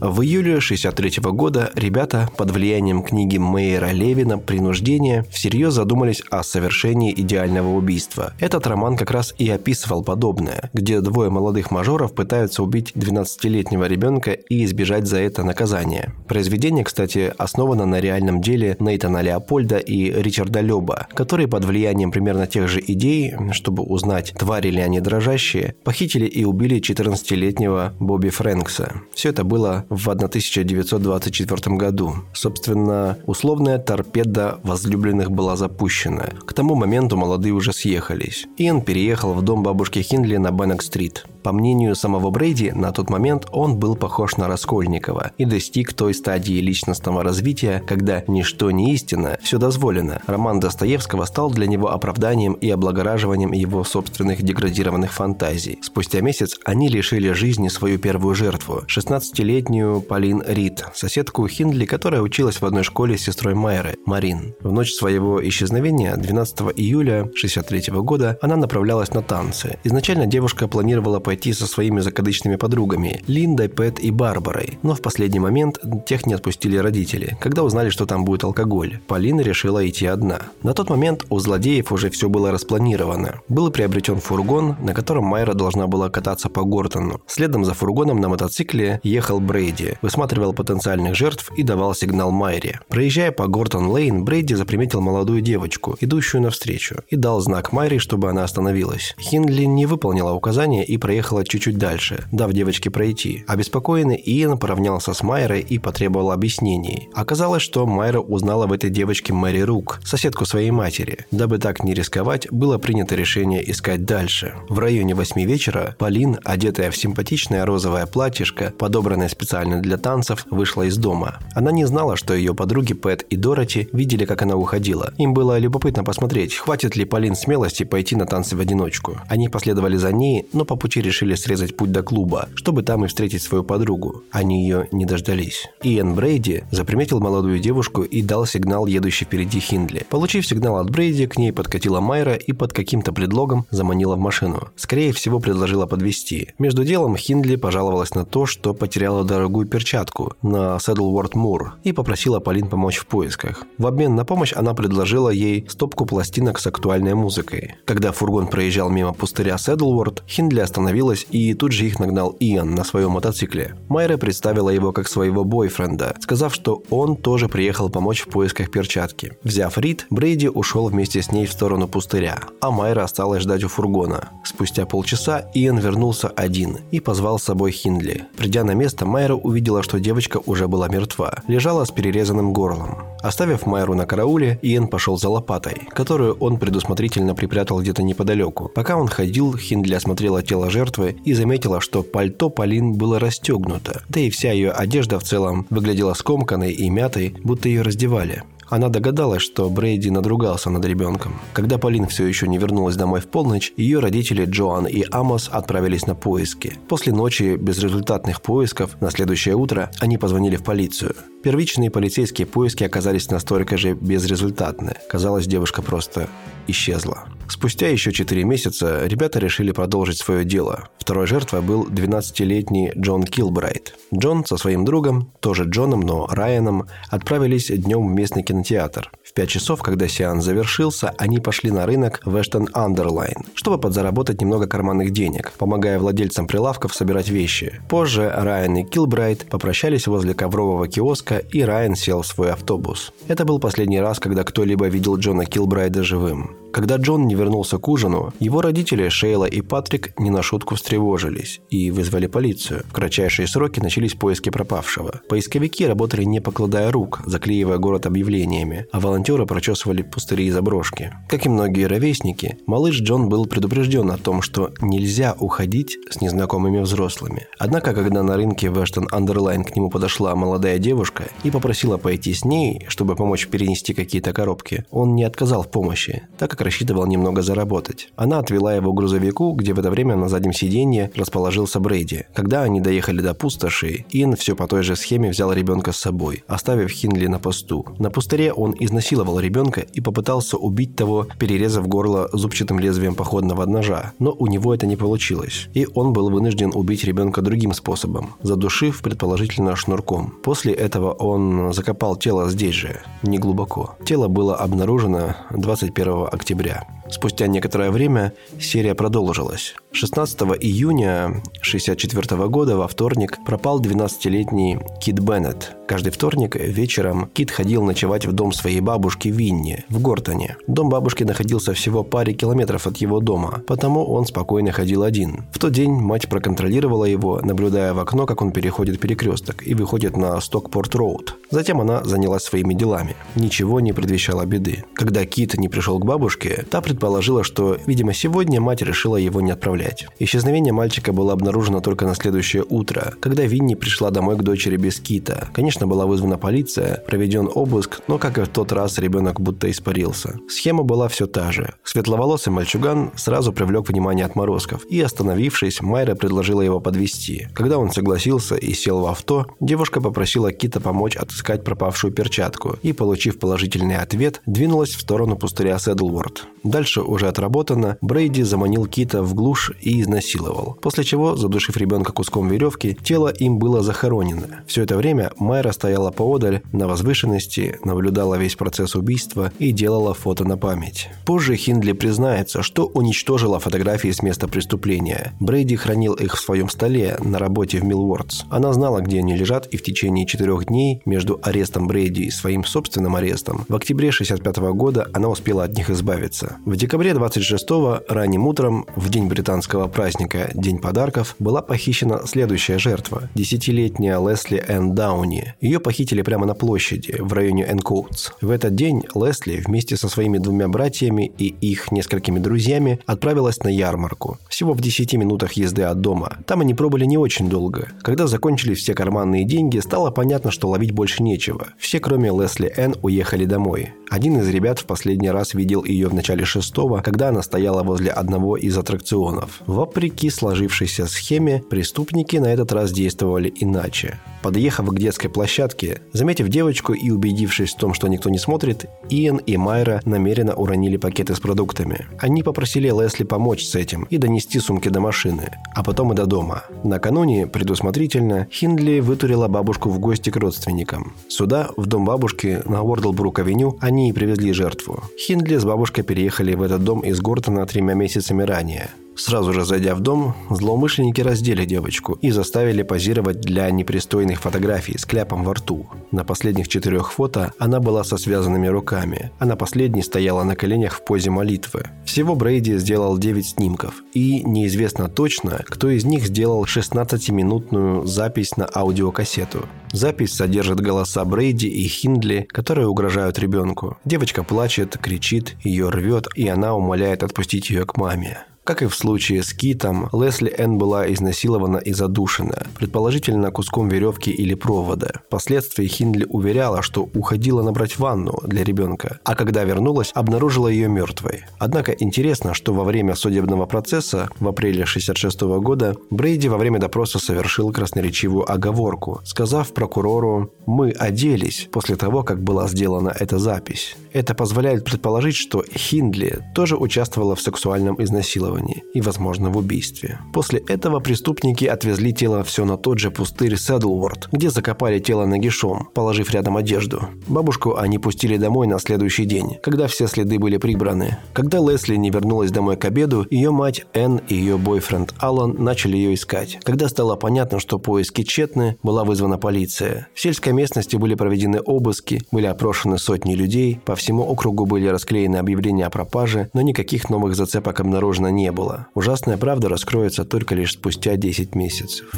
В 0.00 0.22
июле 0.22 0.54
1963 0.54 1.30
года 1.30 1.70
ребята 1.74 2.30
под 2.38 2.52
влиянием 2.52 3.02
книги 3.02 3.36
Мейера 3.36 3.90
Левина 3.90 4.38
«Принуждение» 4.38 5.26
всерьез 5.30 5.74
задумались 5.74 6.22
о 6.30 6.42
совершении 6.42 7.12
идеального 7.12 7.76
убийства. 7.76 8.32
Этот 8.40 8.66
роман 8.66 8.96
как 8.96 9.10
раз 9.10 9.34
и 9.36 9.50
описывал 9.50 10.02
подобное, 10.02 10.70
где 10.72 11.02
двое 11.02 11.28
молодых 11.28 11.70
мажоров 11.70 12.14
пытаются 12.14 12.62
убить 12.62 12.92
12-летнего 12.94 13.84
ребенка 13.84 14.30
и 14.30 14.64
избежать 14.64 15.06
за 15.06 15.18
это 15.18 15.44
наказания. 15.44 16.14
Произведение, 16.26 16.82
кстати, 16.82 17.34
основано 17.36 17.84
на 17.84 18.00
реальном 18.00 18.40
деле 18.40 18.78
Нейтана 18.80 19.20
Леопольда 19.20 19.76
и 19.76 20.10
Ричарда 20.10 20.62
Леба, 20.62 21.08
которые 21.12 21.46
под 21.46 21.66
влиянием 21.66 22.10
примерно 22.10 22.46
тех 22.46 22.68
же 22.68 22.80
идей, 22.80 23.34
чтобы 23.52 23.82
узнать, 23.82 24.32
твари 24.32 24.70
ли 24.70 24.80
они 24.80 25.00
дрожащие, 25.00 25.74
похитили 25.84 26.24
и 26.24 26.46
убили 26.46 26.80
14-летнего 26.80 27.92
Бобби 28.00 28.30
Фрэнкса. 28.30 29.02
Все 29.12 29.28
это 29.28 29.44
было 29.44 29.84
в 29.90 30.08
1924 30.08 31.76
году. 31.76 32.14
Собственно, 32.32 33.18
условная 33.26 33.78
торпеда 33.78 34.60
возлюбленных 34.62 35.30
была 35.30 35.56
запущена. 35.56 36.28
К 36.46 36.52
тому 36.52 36.74
моменту 36.76 37.16
молодые 37.16 37.52
уже 37.52 37.72
съехались. 37.72 38.46
Иэн 38.56 38.80
переехал 38.80 39.34
в 39.34 39.42
дом 39.42 39.62
бабушки 39.62 39.98
Хиндли 39.98 40.36
на 40.36 40.50
Беннек-стрит. 40.52 41.26
По 41.42 41.52
мнению 41.52 41.96
самого 41.96 42.30
Брейди, 42.30 42.70
на 42.70 42.92
тот 42.92 43.08
момент 43.08 43.46
он 43.50 43.78
был 43.78 43.96
похож 43.96 44.36
на 44.36 44.46
Раскольникова 44.46 45.32
и 45.38 45.44
достиг 45.44 45.94
той 45.94 46.14
стадии 46.14 46.60
личностного 46.60 47.22
развития, 47.22 47.82
когда 47.86 48.22
ничто 48.28 48.70
не 48.70 48.92
истина, 48.92 49.38
все 49.42 49.58
дозволено. 49.58 50.20
Роман 50.26 50.60
Достоевского 50.60 51.24
стал 51.24 51.50
для 51.50 51.66
него 51.66 51.90
оправданием 51.90 52.52
и 52.52 52.68
облагораживанием 52.68 53.52
его 53.52 53.84
собственных 53.84 54.42
деградированных 54.42 55.12
фантазий. 55.12 55.78
Спустя 55.82 56.20
месяц 56.20 56.58
они 56.64 56.88
лишили 56.88 57.32
жизни 57.32 57.68
свою 57.68 57.98
первую 57.98 58.34
жертву– 58.34 58.82
16-летнюю 58.86 59.79
Полин 60.08 60.42
Рид, 60.46 60.84
соседку 60.94 61.46
Хиндли, 61.48 61.84
которая 61.86 62.22
училась 62.22 62.60
в 62.60 62.64
одной 62.64 62.82
школе 62.82 63.16
с 63.16 63.22
сестрой 63.22 63.54
Майры, 63.54 63.96
Марин. 64.06 64.54
В 64.60 64.72
ночь 64.72 64.92
своего 64.92 65.46
исчезновения, 65.46 66.16
12 66.16 66.60
июля 66.76 67.20
1963 67.20 67.94
года, 68.00 68.38
она 68.40 68.56
направлялась 68.56 69.12
на 69.14 69.22
танцы. 69.22 69.78
Изначально 69.84 70.26
девушка 70.26 70.68
планировала 70.68 71.20
пойти 71.20 71.52
со 71.52 71.66
своими 71.66 72.00
закадычными 72.00 72.56
подругами 72.56 73.22
Линдой, 73.26 73.68
Пэт 73.68 73.98
и 74.00 74.10
Барбарой, 74.10 74.78
но 74.82 74.94
в 74.94 75.02
последний 75.02 75.40
момент 75.40 75.78
тех 76.06 76.26
не 76.26 76.34
отпустили 76.34 76.76
родители, 76.76 77.36
когда 77.40 77.62
узнали, 77.62 77.90
что 77.90 78.06
там 78.06 78.24
будет 78.24 78.44
алкоголь. 78.44 79.00
Полина 79.06 79.40
решила 79.40 79.86
идти 79.88 80.06
одна. 80.06 80.40
На 80.62 80.74
тот 80.74 80.90
момент 80.90 81.24
у 81.30 81.38
злодеев 81.38 81.92
уже 81.92 82.10
все 82.10 82.28
было 82.28 82.50
распланировано. 82.50 83.40
Был 83.48 83.70
приобретен 83.70 84.20
фургон, 84.20 84.76
на 84.80 84.94
котором 84.94 85.24
Майра 85.24 85.54
должна 85.54 85.86
была 85.86 86.10
кататься 86.10 86.48
по 86.48 86.62
Гортону. 86.62 87.20
Следом 87.26 87.64
за 87.64 87.74
фургоном 87.74 88.20
на 88.20 88.28
мотоцикле 88.28 89.00
ехал 89.02 89.40
Брейди, 89.70 89.94
высматривал 90.02 90.52
потенциальных 90.52 91.14
жертв 91.14 91.50
и 91.56 91.62
давал 91.62 91.94
сигнал 91.94 92.30
Майре. 92.32 92.80
Проезжая 92.88 93.30
по 93.30 93.44
Гортон-Лейн, 93.44 94.24
Брейди 94.24 94.54
заприметил 94.54 95.00
молодую 95.00 95.42
девочку, 95.42 95.96
идущую 96.00 96.42
навстречу, 96.42 97.02
и 97.08 97.16
дал 97.16 97.40
знак 97.40 97.72
Майре, 97.72 97.98
чтобы 97.98 98.30
она 98.30 98.42
остановилась. 98.42 99.14
Хиндли 99.20 99.64
не 99.64 99.86
выполнила 99.86 100.32
указания 100.32 100.84
и 100.84 100.96
проехала 100.96 101.44
чуть-чуть 101.44 101.78
дальше, 101.78 102.24
дав 102.32 102.52
девочке 102.52 102.90
пройти. 102.90 103.44
Обеспокоенный 103.46 104.20
Иэн 104.24 104.58
поравнялся 104.58 105.14
с 105.14 105.22
Майрой 105.22 105.60
и 105.60 105.78
потребовал 105.78 106.32
объяснений. 106.32 107.08
Оказалось, 107.14 107.62
что 107.62 107.86
Майра 107.86 108.20
узнала 108.20 108.66
в 108.66 108.72
этой 108.72 108.90
девочке 108.90 109.32
Мэри 109.32 109.60
Рук, 109.60 110.00
соседку 110.04 110.46
своей 110.46 110.72
матери. 110.72 111.26
Дабы 111.30 111.58
так 111.58 111.84
не 111.84 111.94
рисковать, 111.94 112.50
было 112.50 112.78
принято 112.78 113.14
решение 113.14 113.68
искать 113.70 114.04
дальше. 114.04 114.54
В 114.68 114.78
районе 114.80 115.14
8 115.14 115.40
вечера 115.42 115.94
Полин, 115.98 116.38
одетая 116.44 116.90
в 116.90 116.96
симпатичное 116.96 117.64
розовое 117.64 118.06
платьишко, 118.06 118.72
подобранное 118.76 119.28
специально 119.28 119.59
для 119.64 119.96
танцев, 119.96 120.46
вышла 120.50 120.82
из 120.82 120.96
дома. 120.96 121.38
Она 121.54 121.72
не 121.72 121.84
знала, 121.84 122.16
что 122.16 122.34
ее 122.34 122.54
подруги 122.54 122.94
Пэт 122.94 123.22
и 123.30 123.36
Дороти 123.36 123.88
видели, 123.92 124.24
как 124.24 124.42
она 124.42 124.56
уходила. 124.56 125.12
Им 125.18 125.34
было 125.34 125.58
любопытно 125.58 126.04
посмотреть, 126.04 126.54
хватит 126.54 126.96
ли 126.96 127.04
Полин 127.04 127.34
смелости 127.34 127.84
пойти 127.84 128.16
на 128.16 128.26
танцы 128.26 128.56
в 128.56 128.60
одиночку. 128.60 129.18
Они 129.28 129.48
последовали 129.48 129.96
за 129.96 130.12
ней, 130.12 130.46
но 130.52 130.64
по 130.64 130.76
пути 130.76 131.00
решили 131.00 131.34
срезать 131.34 131.76
путь 131.76 131.92
до 131.92 132.02
клуба, 132.02 132.48
чтобы 132.54 132.82
там 132.82 133.04
и 133.04 133.08
встретить 133.08 133.42
свою 133.42 133.64
подругу. 133.64 134.24
Они 134.30 134.62
ее 134.62 134.88
не 134.92 135.04
дождались. 135.04 135.68
Иэн 135.82 136.14
Брейди 136.14 136.64
заприметил 136.70 137.20
молодую 137.20 137.58
девушку 137.58 138.02
и 138.02 138.22
дал 138.22 138.46
сигнал 138.46 138.86
едущей 138.86 139.26
впереди 139.26 139.60
Хиндли. 139.60 140.06
Получив 140.08 140.46
сигнал 140.46 140.76
от 140.76 140.90
Брейди, 140.90 141.26
к 141.26 141.38
ней 141.38 141.52
подкатила 141.52 142.00
Майра 142.00 142.34
и 142.34 142.52
под 142.52 142.72
каким-то 142.72 143.12
предлогом 143.12 143.66
заманила 143.70 144.16
в 144.16 144.18
машину. 144.18 144.68
Скорее 144.76 145.12
всего, 145.12 145.40
предложила 145.40 145.86
подвезти. 145.86 146.50
Между 146.58 146.84
делом 146.84 147.16
Хиндли 147.16 147.56
пожаловалась 147.56 148.14
на 148.14 148.24
то, 148.24 148.46
что 148.46 148.74
потеряла 148.74 149.24
дорогую 149.50 149.66
перчатку 149.66 150.34
на 150.42 150.78
Седлворд 150.78 151.34
Мур 151.34 151.74
и 151.82 151.90
попросила 151.90 152.38
Полин 152.38 152.68
помочь 152.68 152.98
в 152.98 153.06
поисках. 153.06 153.64
В 153.78 153.86
обмен 153.88 154.14
на 154.14 154.24
помощь 154.24 154.52
она 154.54 154.74
предложила 154.74 155.28
ей 155.28 155.66
стопку 155.68 156.06
пластинок 156.06 156.60
с 156.60 156.68
актуальной 156.68 157.14
музыкой. 157.14 157.74
Когда 157.84 158.12
фургон 158.12 158.46
проезжал 158.46 158.90
мимо 158.90 159.12
пустыря 159.12 159.58
Седлворд, 159.58 160.22
Хиндли 160.28 160.60
остановилась 160.60 161.26
и 161.30 161.52
тут 161.54 161.72
же 161.72 161.86
их 161.86 161.98
нагнал 161.98 162.36
Иэн 162.38 162.76
на 162.76 162.84
своем 162.84 163.10
мотоцикле. 163.10 163.74
Майра 163.88 164.16
представила 164.18 164.70
его 164.70 164.92
как 164.92 165.08
своего 165.08 165.42
бойфренда, 165.42 166.14
сказав, 166.20 166.54
что 166.54 166.84
он 166.88 167.16
тоже 167.16 167.48
приехал 167.48 167.90
помочь 167.90 168.20
в 168.20 168.28
поисках 168.28 168.70
перчатки. 168.70 169.32
Взяв 169.42 169.78
Рид, 169.78 170.06
Брейди 170.10 170.48
ушел 170.48 170.86
вместе 170.86 171.22
с 171.22 171.32
ней 171.32 171.46
в 171.46 171.52
сторону 171.52 171.88
пустыря, 171.88 172.38
а 172.60 172.70
Майра 172.70 173.02
осталась 173.02 173.42
ждать 173.42 173.64
у 173.64 173.68
фургона. 173.68 174.28
Спустя 174.44 174.86
полчаса 174.86 175.50
Иэн 175.54 175.78
вернулся 175.78 176.28
один 176.28 176.78
и 176.92 177.00
позвал 177.00 177.40
с 177.40 177.44
собой 177.44 177.72
Хиндли. 177.72 178.26
Придя 178.36 178.62
на 178.62 178.74
место, 178.74 179.06
Майра 179.06 179.29
увидела, 179.34 179.82
что 179.82 180.00
девочка 180.00 180.40
уже 180.46 180.68
была 180.68 180.88
мертва, 180.88 181.42
лежала 181.48 181.84
с 181.84 181.90
перерезанным 181.90 182.52
горлом. 182.52 182.98
Оставив 183.22 183.66
Майру 183.66 183.94
на 183.94 184.06
карауле, 184.06 184.58
Иэн 184.62 184.88
пошел 184.88 185.18
за 185.18 185.28
лопатой, 185.28 185.88
которую 185.90 186.34
он 186.34 186.58
предусмотрительно 186.58 187.34
припрятал 187.34 187.80
где-то 187.80 188.02
неподалеку. 188.02 188.70
Пока 188.74 188.96
он 188.96 189.08
ходил, 189.08 189.56
Хиндли 189.56 189.94
осмотрела 189.94 190.42
тело 190.42 190.70
жертвы 190.70 191.16
и 191.24 191.34
заметила, 191.34 191.80
что 191.80 192.02
пальто 192.02 192.50
Полин 192.50 192.94
было 192.94 193.18
расстегнуто, 193.18 194.02
да 194.08 194.20
и 194.20 194.30
вся 194.30 194.52
ее 194.52 194.70
одежда 194.70 195.18
в 195.18 195.24
целом 195.24 195.66
выглядела 195.70 196.14
скомканной 196.14 196.72
и 196.72 196.88
мятой, 196.90 197.34
будто 197.44 197.68
ее 197.68 197.82
раздевали. 197.82 198.42
Она 198.70 198.88
догадалась, 198.88 199.42
что 199.42 199.68
Брейди 199.68 200.10
надругался 200.10 200.70
над 200.70 200.84
ребенком. 200.84 201.34
Когда 201.52 201.76
Полин 201.76 202.06
все 202.06 202.24
еще 202.26 202.46
не 202.46 202.56
вернулась 202.56 202.96
домой 202.96 203.20
в 203.20 203.26
полночь, 203.26 203.72
ее 203.76 203.98
родители 203.98 204.44
Джоан 204.44 204.86
и 204.86 205.04
Амос 205.10 205.50
отправились 205.52 206.06
на 206.06 206.14
поиски. 206.14 206.74
После 206.88 207.12
ночи 207.12 207.56
безрезультатных 207.56 208.40
поисков 208.40 208.96
на 209.00 209.10
следующее 209.10 209.56
утро 209.56 209.90
они 209.98 210.18
позвонили 210.18 210.54
в 210.56 210.62
полицию. 210.62 211.16
Первичные 211.42 211.90
полицейские 211.90 212.46
поиски 212.46 212.84
оказались 212.84 213.30
настолько 213.30 213.78
же 213.78 213.94
безрезультатны. 213.94 214.96
Казалось, 215.08 215.46
девушка 215.46 215.80
просто 215.80 216.28
исчезла. 216.66 217.28
Спустя 217.48 217.88
еще 217.88 218.12
4 218.12 218.44
месяца 218.44 219.06
ребята 219.06 219.38
решили 219.38 219.72
продолжить 219.72 220.18
свое 220.18 220.44
дело. 220.44 220.88
Второй 220.98 221.26
жертвой 221.26 221.62
был 221.62 221.88
12-летний 221.88 222.92
Джон 222.96 223.24
Килбрайт. 223.24 223.94
Джон 224.14 224.44
со 224.44 224.56
своим 224.56 224.84
другом, 224.84 225.32
тоже 225.40 225.64
Джоном, 225.64 226.00
но 226.00 226.26
Райаном, 226.26 226.86
отправились 227.08 227.68
днем 227.68 228.06
в 228.06 228.14
местный 228.14 228.42
кинотеатр. 228.44 229.10
В 229.24 229.32
5 229.32 229.48
часов, 229.48 229.82
когда 229.82 230.06
сеанс 230.06 230.44
завершился, 230.44 231.14
они 231.18 231.38
пошли 231.38 231.70
на 231.70 231.86
рынок 231.86 232.20
Вештон 232.26 232.68
Андерлайн, 232.72 233.44
чтобы 233.54 233.78
подзаработать 233.78 234.40
немного 234.40 234.66
карманных 234.66 235.10
денег, 235.10 235.52
помогая 235.58 235.98
владельцам 235.98 236.46
прилавков 236.46 236.94
собирать 236.94 237.28
вещи. 237.28 237.80
Позже 237.88 238.30
Райан 238.32 238.76
и 238.76 238.84
Килбрайт 238.84 239.48
попрощались 239.48 240.06
возле 240.06 240.34
коврового 240.34 240.86
киоска, 240.86 241.29
и 241.38 241.62
Райан 241.62 241.94
сел 241.96 242.22
в 242.22 242.26
свой 242.26 242.52
автобус. 242.52 243.12
Это 243.28 243.44
был 243.44 243.58
последний 243.58 244.00
раз, 244.00 244.18
когда 244.18 244.44
кто-либо 244.44 244.86
видел 244.88 245.16
Джона 245.16 245.46
Килбрайда 245.46 246.02
живым. 246.02 246.56
Когда 246.72 246.96
Джон 246.96 247.26
не 247.26 247.34
вернулся 247.34 247.78
к 247.78 247.88
ужину, 247.88 248.32
его 248.38 248.60
родители 248.60 249.08
Шейла 249.08 249.44
и 249.44 249.60
Патрик 249.60 250.18
не 250.20 250.30
на 250.30 250.40
шутку 250.42 250.76
встревожились 250.76 251.60
и 251.68 251.90
вызвали 251.90 252.28
полицию. 252.28 252.84
В 252.88 252.92
кратчайшие 252.92 253.48
сроки 253.48 253.80
начались 253.80 254.14
поиски 254.14 254.50
пропавшего. 254.50 255.20
Поисковики 255.28 255.84
работали 255.84 256.22
не 256.22 256.40
покладая 256.40 256.92
рук, 256.92 257.22
заклеивая 257.26 257.78
город 257.78 258.06
объявлениями, 258.06 258.86
а 258.92 259.00
волонтеры 259.00 259.46
прочесывали 259.46 260.02
пустыри 260.02 260.46
и 260.46 260.50
заброшки. 260.50 261.12
Как 261.28 261.44
и 261.44 261.48
многие 261.48 261.86
ровесники, 261.86 262.58
малыш 262.66 263.00
Джон 263.00 263.28
был 263.28 263.46
предупрежден 263.46 264.10
о 264.12 264.18
том, 264.18 264.40
что 264.40 264.72
нельзя 264.80 265.34
уходить 265.40 265.98
с 266.08 266.20
незнакомыми 266.20 266.78
взрослыми. 266.78 267.48
Однако, 267.58 267.94
когда 267.94 268.22
на 268.22 268.36
рынке 268.36 268.68
Вештон 268.68 269.08
Андерлайн 269.10 269.64
к 269.64 269.74
нему 269.74 269.90
подошла 269.90 270.36
молодая 270.36 270.78
девушка 270.78 271.19
и 271.44 271.50
попросила 271.50 271.96
пойти 271.96 272.34
с 272.34 272.44
ней, 272.44 272.84
чтобы 272.88 273.16
помочь 273.16 273.48
перенести 273.48 273.94
какие-то 273.94 274.32
коробки, 274.32 274.84
он 274.90 275.14
не 275.14 275.24
отказал 275.24 275.62
в 275.62 275.70
помощи, 275.70 276.22
так 276.38 276.50
как 276.50 276.60
рассчитывал 276.60 277.06
немного 277.06 277.42
заработать. 277.42 278.12
Она 278.16 278.38
отвела 278.38 278.74
его 278.74 278.92
к 278.92 278.96
грузовику, 278.96 279.52
где 279.52 279.72
в 279.72 279.78
это 279.78 279.90
время 279.90 280.16
на 280.16 280.28
заднем 280.28 280.52
сиденье 280.52 281.10
расположился 281.14 281.80
Брейди. 281.80 282.24
Когда 282.34 282.62
они 282.62 282.80
доехали 282.80 283.20
до 283.20 283.34
пустоши, 283.34 284.04
Ин 284.10 284.36
все 284.36 284.56
по 284.56 284.66
той 284.66 284.82
же 284.82 284.96
схеме 284.96 285.30
взял 285.30 285.52
ребенка 285.52 285.92
с 285.92 285.96
собой, 285.96 286.44
оставив 286.46 286.90
Хинли 286.90 287.26
на 287.26 287.38
посту. 287.38 287.86
На 287.98 288.10
пустыре 288.10 288.52
он 288.52 288.74
изнасиловал 288.78 289.40
ребенка 289.40 289.80
и 289.80 290.00
попытался 290.00 290.56
убить 290.56 290.96
того, 290.96 291.26
перерезав 291.38 291.86
горло 291.86 292.28
зубчатым 292.32 292.78
лезвием 292.78 293.14
походного 293.14 293.66
ножа, 293.66 294.12
но 294.18 294.32
у 294.32 294.46
него 294.46 294.74
это 294.74 294.86
не 294.86 294.96
получилось, 294.96 295.68
и 295.74 295.86
он 295.94 296.12
был 296.12 296.30
вынужден 296.30 296.72
убить 296.74 297.04
ребенка 297.04 297.42
другим 297.42 297.72
способом, 297.72 298.34
задушив 298.42 299.02
предположительно 299.02 299.76
шнурком. 299.76 300.34
После 300.42 300.72
этого 300.72 301.09
он 301.12 301.72
закопал 301.72 302.16
тело 302.16 302.50
здесь 302.50 302.74
же, 302.74 303.00
не 303.22 303.38
глубоко. 303.38 303.96
Тело 304.04 304.28
было 304.28 304.56
обнаружено 304.56 305.36
21 305.50 306.28
октября 306.30 306.50
октября. 306.50 306.84
Спустя 307.08 307.46
некоторое 307.46 307.90
время 307.90 308.32
серия 308.58 308.94
продолжилась. 308.94 309.74
16 309.92 310.42
июня 310.60 311.24
1964 311.24 312.46
года 312.48 312.76
во 312.76 312.86
вторник 312.86 313.38
пропал 313.44 313.80
12-летний 313.80 314.78
Кит 315.00 315.18
Беннет. 315.18 315.76
Каждый 315.88 316.10
вторник 316.10 316.54
вечером 316.54 317.28
Кит 317.34 317.50
ходил 317.50 317.82
ночевать 317.82 318.24
в 318.24 318.30
дом 318.30 318.52
своей 318.52 318.80
бабушки 318.80 319.26
Винни 319.26 319.84
в 319.88 320.00
Гортоне. 320.00 320.56
Дом 320.68 320.88
бабушки 320.88 321.24
находился 321.24 321.74
всего 321.74 322.04
паре 322.04 322.34
километров 322.34 322.86
от 322.86 322.98
его 322.98 323.18
дома, 323.18 323.64
потому 323.66 324.04
он 324.04 324.26
спокойно 324.26 324.70
ходил 324.70 325.02
один. 325.02 325.46
В 325.52 325.58
тот 325.58 325.72
день 325.72 325.90
мать 325.90 326.28
проконтролировала 326.28 327.04
его, 327.04 327.40
наблюдая 327.42 327.92
в 327.92 327.98
окно, 327.98 328.26
как 328.26 328.42
он 328.42 328.52
переходит 328.52 329.00
перекресток 329.00 329.66
и 329.66 329.74
выходит 329.74 330.16
на 330.16 330.38
Стокпорт-Роуд. 330.38 331.34
Затем 331.50 331.80
она 331.80 332.04
занялась 332.04 332.44
своими 332.44 332.74
делами. 332.74 333.16
Ничего 333.34 333.80
не 333.80 333.92
предвещало 333.92 334.46
беды. 334.46 334.84
Когда 334.94 335.26
Кит 335.26 335.54
не 335.54 335.68
пришел 335.68 335.98
к 335.98 336.06
бабушке, 336.06 336.64
та 336.70 336.80
предположила, 336.80 337.42
что, 337.42 337.76
видимо, 337.86 338.14
сегодня 338.14 338.60
мать 338.60 338.82
решила 338.82 339.16
его 339.16 339.40
не 339.40 339.50
отправлять. 339.50 339.79
Исчезновение 340.18 340.72
мальчика 340.72 341.12
было 341.12 341.32
обнаружено 341.32 341.80
только 341.80 342.06
на 342.06 342.14
следующее 342.14 342.64
утро, 342.68 343.14
когда 343.20 343.44
Винни 343.44 343.74
пришла 343.74 344.10
домой 344.10 344.36
к 344.36 344.42
дочери 344.42 344.76
без 344.76 345.00
Кита. 345.00 345.48
Конечно, 345.52 345.86
была 345.86 346.06
вызвана 346.06 346.38
полиция, 346.38 347.02
проведен 347.06 347.48
обыск, 347.54 348.00
но, 348.08 348.18
как 348.18 348.38
и 348.38 348.42
в 348.42 348.48
тот 348.48 348.72
раз, 348.72 348.98
ребенок 348.98 349.40
будто 349.40 349.70
испарился. 349.70 350.38
Схема 350.48 350.82
была 350.82 351.08
все 351.08 351.26
та 351.26 351.52
же. 351.52 351.74
Светловолосый 351.84 352.52
мальчуган 352.52 353.12
сразу 353.16 353.52
привлек 353.52 353.88
внимание 353.88 354.26
отморозков, 354.26 354.84
и, 354.86 355.00
остановившись, 355.00 355.80
Майра 355.80 356.14
предложила 356.14 356.62
его 356.62 356.80
подвести. 356.80 357.48
Когда 357.54 357.78
он 357.78 357.90
согласился 357.90 358.56
и 358.56 358.72
сел 358.74 359.00
в 359.00 359.06
авто, 359.06 359.46
девушка 359.60 360.00
попросила 360.00 360.52
Кита 360.52 360.80
помочь 360.80 361.16
отыскать 361.16 361.64
пропавшую 361.64 362.12
перчатку 362.12 362.76
и, 362.82 362.92
получив 362.92 363.38
положительный 363.38 363.96
ответ, 363.96 364.42
двинулась 364.46 364.94
в 364.94 365.00
сторону 365.00 365.36
пустыря 365.36 365.78
Седлворд. 365.78 366.46
Дальше 366.62 367.00
уже 367.00 367.28
отработано, 367.28 367.96
Брейди 368.00 368.42
заманил 368.42 368.86
Кита 368.86 369.22
в 369.22 369.34
глушь 369.34 369.69
и 369.80 370.00
изнасиловал. 370.00 370.78
После 370.80 371.04
чего, 371.04 371.36
задушив 371.36 371.76
ребенка 371.76 372.12
куском 372.12 372.48
веревки, 372.48 372.96
тело 373.02 373.28
им 373.28 373.58
было 373.58 373.82
захоронено. 373.82 374.62
Все 374.66 374.82
это 374.82 374.96
время 374.96 375.32
Майра 375.38 375.72
стояла 375.72 376.10
поодаль, 376.10 376.62
на 376.72 376.86
возвышенности, 376.86 377.78
наблюдала 377.84 378.36
весь 378.36 378.54
процесс 378.54 378.94
убийства 378.94 379.52
и 379.58 379.72
делала 379.72 380.14
фото 380.14 380.44
на 380.44 380.56
память. 380.56 381.08
Позже 381.24 381.56
Хиндли 381.56 381.92
признается, 381.92 382.62
что 382.62 382.86
уничтожила 382.86 383.58
фотографии 383.58 384.10
с 384.10 384.22
места 384.22 384.48
преступления. 384.48 385.34
Брейди 385.40 385.76
хранил 385.76 386.14
их 386.14 386.36
в 386.36 386.40
своем 386.40 386.68
столе 386.68 387.16
на 387.20 387.38
работе 387.38 387.78
в 387.78 387.84
Милвордс. 387.84 388.44
Она 388.50 388.72
знала, 388.72 389.00
где 389.00 389.18
они 389.18 389.36
лежат, 389.36 389.66
и 389.66 389.76
в 389.76 389.82
течение 389.82 390.26
четырех 390.26 390.66
дней 390.66 391.02
между 391.04 391.38
арестом 391.42 391.86
Брейди 391.86 392.24
и 392.24 392.30
своим 392.30 392.64
собственным 392.64 393.16
арестом 393.16 393.64
в 393.68 393.74
октябре 393.74 394.10
65 394.10 394.56
года 394.74 395.08
она 395.12 395.28
успела 395.28 395.64
от 395.64 395.76
них 395.76 395.90
избавиться. 395.90 396.56
В 396.64 396.76
декабре 396.76 397.12
26-го 397.12 398.00
ранним 398.08 398.46
утром, 398.46 398.86
в 398.96 399.08
день 399.08 399.26
британского 399.26 399.59
праздника 399.88 400.50
День 400.54 400.78
подарков, 400.78 401.36
была 401.38 401.62
похищена 401.62 402.22
следующая 402.26 402.78
жертва– 402.78 403.28
десятилетняя 403.34 404.18
Лесли 404.20 404.62
Энн 404.66 404.94
Дауни. 404.94 405.54
Ее 405.60 405.80
похитили 405.80 406.22
прямо 406.22 406.46
на 406.46 406.54
площади, 406.54 407.16
в 407.18 407.32
районе 407.32 407.66
Энкоутс. 407.70 408.32
В 408.40 408.50
этот 408.50 408.74
день 408.74 409.04
Лесли 409.14 409.62
вместе 409.66 409.96
со 409.96 410.08
своими 410.08 410.38
двумя 410.38 410.68
братьями 410.68 411.32
и 411.38 411.46
их 411.46 411.92
несколькими 411.92 412.38
друзьями 412.38 413.00
отправилась 413.06 413.58
на 413.62 413.68
ярмарку. 413.68 414.38
Всего 414.48 414.72
в 414.72 414.80
10 414.80 415.14
минутах 415.14 415.54
езды 415.54 415.82
от 415.82 416.00
дома. 416.00 416.38
Там 416.46 416.60
они 416.60 416.74
пробыли 416.74 417.04
не 417.04 417.18
очень 417.18 417.48
долго. 417.48 417.88
Когда 418.02 418.26
закончились 418.26 418.78
все 418.78 418.94
карманные 418.94 419.44
деньги, 419.44 419.78
стало 419.78 420.10
понятно, 420.10 420.50
что 420.50 420.68
ловить 420.68 420.92
больше 420.92 421.22
нечего. 421.22 421.68
Все, 421.78 422.00
кроме 422.00 422.30
Лесли 422.30 422.72
Энн, 422.76 422.94
уехали 423.02 423.44
домой. 423.44 423.92
Один 424.10 424.38
из 424.40 424.48
ребят 424.48 424.80
в 424.80 424.86
последний 424.86 425.30
раз 425.30 425.54
видел 425.54 425.84
ее 425.84 426.08
в 426.08 426.14
начале 426.14 426.44
шестого, 426.44 427.00
когда 427.00 427.28
она 427.28 427.42
стояла 427.42 427.82
возле 427.82 428.10
одного 428.10 428.56
из 428.56 428.76
аттракционов. 428.76 429.49
Вопреки 429.66 430.30
сложившейся 430.30 431.06
схеме, 431.06 431.62
преступники 431.68 432.36
на 432.36 432.52
этот 432.52 432.72
раз 432.72 432.92
действовали 432.92 433.52
иначе. 433.54 434.18
Подъехав 434.42 434.86
к 434.86 434.98
детской 434.98 435.28
площадке, 435.28 436.00
заметив 436.12 436.48
девочку 436.48 436.94
и 436.94 437.10
убедившись 437.10 437.74
в 437.74 437.76
том, 437.76 437.92
что 437.92 438.08
никто 438.08 438.30
не 438.30 438.38
смотрит, 438.38 438.86
Иэн 439.10 439.36
и 439.36 439.56
Майра 439.56 440.00
намеренно 440.06 440.54
уронили 440.54 440.96
пакеты 440.96 441.34
с 441.34 441.40
продуктами. 441.40 442.06
Они 442.18 442.42
попросили 442.42 442.88
Лесли 442.88 443.24
помочь 443.24 443.64
с 443.64 443.74
этим 443.74 444.04
и 444.04 444.16
донести 444.16 444.58
сумки 444.58 444.88
до 444.88 445.00
машины, 445.00 445.50
а 445.74 445.82
потом 445.82 446.12
и 446.12 446.16
до 446.16 446.26
дома. 446.26 446.64
Накануне, 446.84 447.46
предусмотрительно, 447.46 448.48
Хиндли 448.50 449.00
вытурила 449.00 449.48
бабушку 449.48 449.90
в 449.90 449.98
гости 449.98 450.30
к 450.30 450.36
родственникам. 450.36 451.12
Сюда, 451.28 451.70
в 451.76 451.86
дом 451.86 452.04
бабушки 452.04 452.62
на 452.64 452.82
Уордлбрук-авеню, 452.82 453.76
они 453.80 454.08
и 454.08 454.12
привезли 454.12 454.52
жертву. 454.52 455.02
Хиндли 455.18 455.56
с 455.56 455.64
бабушкой 455.64 456.04
переехали 456.04 456.54
в 456.54 456.62
этот 456.62 456.82
дом 456.82 457.00
из 457.00 457.20
Гортона 457.20 457.66
тремя 457.66 457.94
месяцами 457.94 458.42
ранее. 458.42 458.88
Сразу 459.16 459.52
же 459.52 459.64
зайдя 459.64 459.94
в 459.94 460.00
дом, 460.00 460.34
злоумышленники 460.50 461.20
раздели 461.20 461.64
девочку 461.64 462.14
и 462.22 462.30
заставили 462.30 462.82
позировать 462.82 463.40
для 463.40 463.70
непристойных 463.70 464.40
фотографий 464.40 464.96
с 464.98 465.04
кляпом 465.04 465.44
во 465.44 465.54
рту. 465.54 465.88
На 466.10 466.24
последних 466.24 466.68
четырех 466.68 467.12
фото 467.12 467.52
она 467.58 467.80
была 467.80 468.04
со 468.04 468.16
связанными 468.16 468.66
руками, 468.66 469.30
а 469.38 469.46
на 469.46 469.56
последней 469.56 470.02
стояла 470.02 470.42
на 470.44 470.56
коленях 470.56 470.94
в 470.94 471.04
позе 471.04 471.30
молитвы. 471.30 471.84
Всего 472.04 472.34
Брейди 472.34 472.76
сделал 472.78 473.18
9 473.18 473.46
снимков, 473.46 473.94
и 474.14 474.42
неизвестно 474.42 475.08
точно, 475.08 475.62
кто 475.66 475.90
из 475.90 476.04
них 476.04 476.26
сделал 476.26 476.64
16-минутную 476.64 478.06
запись 478.06 478.56
на 478.56 478.68
аудиокассету. 478.74 479.68
Запись 479.92 480.34
содержит 480.34 480.80
голоса 480.80 481.24
Брейди 481.24 481.68
и 481.68 481.86
Хиндли, 481.88 482.46
которые 482.48 482.88
угрожают 482.88 483.38
ребенку. 483.38 483.98
Девочка 484.04 484.44
плачет, 484.44 484.96
кричит, 484.98 485.56
ее 485.62 485.88
рвет, 485.88 486.28
и 486.36 486.48
она 486.48 486.74
умоляет 486.74 487.22
отпустить 487.22 487.70
ее 487.70 487.84
к 487.84 487.96
маме. 487.96 488.44
Как 488.62 488.82
и 488.82 488.86
в 488.86 488.94
случае 488.94 489.42
с 489.42 489.54
Китом, 489.54 490.10
Лесли 490.12 490.52
Энн 490.56 490.76
была 490.76 491.10
изнасилована 491.10 491.78
и 491.78 491.92
задушена, 491.92 492.66
предположительно 492.76 493.50
куском 493.50 493.88
веревки 493.88 494.30
или 494.30 494.52
провода. 494.54 495.22
Впоследствии 495.26 495.86
Хиндли 495.86 496.26
уверяла, 496.28 496.82
что 496.82 497.08
уходила 497.14 497.62
набрать 497.62 497.98
ванну 497.98 498.38
для 498.44 498.62
ребенка, 498.62 499.18
а 499.24 499.34
когда 499.34 499.64
вернулась, 499.64 500.10
обнаружила 500.14 500.68
ее 500.68 500.88
мертвой. 500.88 501.44
Однако 501.58 501.92
интересно, 501.92 502.52
что 502.52 502.74
во 502.74 502.84
время 502.84 503.14
судебного 503.14 503.64
процесса 503.64 504.28
в 504.38 504.46
апреле 504.46 504.82
1966 504.82 505.40
года 505.62 505.96
Брейди 506.10 506.48
во 506.48 506.58
время 506.58 506.78
допроса 506.78 507.18
совершил 507.18 507.72
красноречивую 507.72 508.50
оговорку, 508.50 509.20
сказав 509.24 509.72
прокурору 509.72 510.52
«Мы 510.66 510.90
оделись» 510.90 511.68
после 511.72 511.96
того, 511.96 512.22
как 512.22 512.42
была 512.42 512.68
сделана 512.68 513.12
эта 513.18 513.38
запись. 513.38 513.96
Это 514.12 514.34
позволяет 514.34 514.84
предположить, 514.84 515.36
что 515.36 515.64
Хиндли 515.74 516.44
тоже 516.54 516.76
участвовала 516.76 517.34
в 517.34 517.40
сексуальном 517.40 518.02
изнасиловании 518.02 518.49
и, 518.58 519.00
возможно, 519.00 519.50
в 519.50 519.56
убийстве. 519.56 520.18
После 520.32 520.60
этого 520.60 521.00
преступники 521.00 521.64
отвезли 521.64 522.12
тело 522.12 522.42
все 522.44 522.64
на 522.64 522.76
тот 522.76 522.98
же 522.98 523.10
пустырь 523.10 523.56
Седлворд, 523.56 524.28
где 524.32 524.50
закопали 524.50 524.98
тело 524.98 525.26
нагишом, 525.26 525.88
положив 525.94 526.30
рядом 526.32 526.56
одежду. 526.56 527.02
Бабушку 527.26 527.76
они 527.76 527.98
пустили 527.98 528.36
домой 528.36 528.66
на 528.66 528.78
следующий 528.78 529.24
день, 529.24 529.58
когда 529.62 529.86
все 529.86 530.06
следы 530.06 530.38
были 530.38 530.56
прибраны. 530.56 531.18
Когда 531.32 531.58
Лесли 531.58 531.96
не 531.96 532.10
вернулась 532.10 532.50
домой 532.50 532.76
к 532.76 532.84
обеду, 532.84 533.26
ее 533.30 533.50
мать 533.50 533.86
Энн 533.92 534.20
и 534.28 534.34
ее 534.34 534.58
бойфренд 534.58 535.14
Аллан 535.18 535.56
начали 535.58 535.96
ее 535.96 536.14
искать. 536.14 536.58
Когда 536.62 536.88
стало 536.88 537.16
понятно, 537.16 537.60
что 537.60 537.78
поиски 537.78 538.22
тщетны, 538.22 538.76
была 538.82 539.04
вызвана 539.04 539.38
полиция. 539.38 540.08
В 540.14 540.20
сельской 540.20 540.52
местности 540.52 540.96
были 540.96 541.14
проведены 541.14 541.60
обыски, 541.60 542.22
были 542.32 542.46
опрошены 542.46 542.98
сотни 542.98 543.34
людей, 543.34 543.80
по 543.84 543.94
всему 543.94 544.24
округу 544.24 544.66
были 544.66 544.86
расклеены 544.86 545.36
объявления 545.36 545.86
о 545.86 545.90
пропаже, 545.90 546.50
но 546.52 546.62
никаких 546.62 547.10
новых 547.10 547.34
зацепок 547.34 547.80
обнаружено 547.80 548.30
не 548.30 548.39
было. 548.48 548.88
Ужасная 548.94 549.36
правда 549.36 549.68
раскроется 549.68 550.24
только 550.24 550.54
лишь 550.54 550.72
спустя 550.72 551.16
10 551.16 551.54
месяцев. 551.54 552.10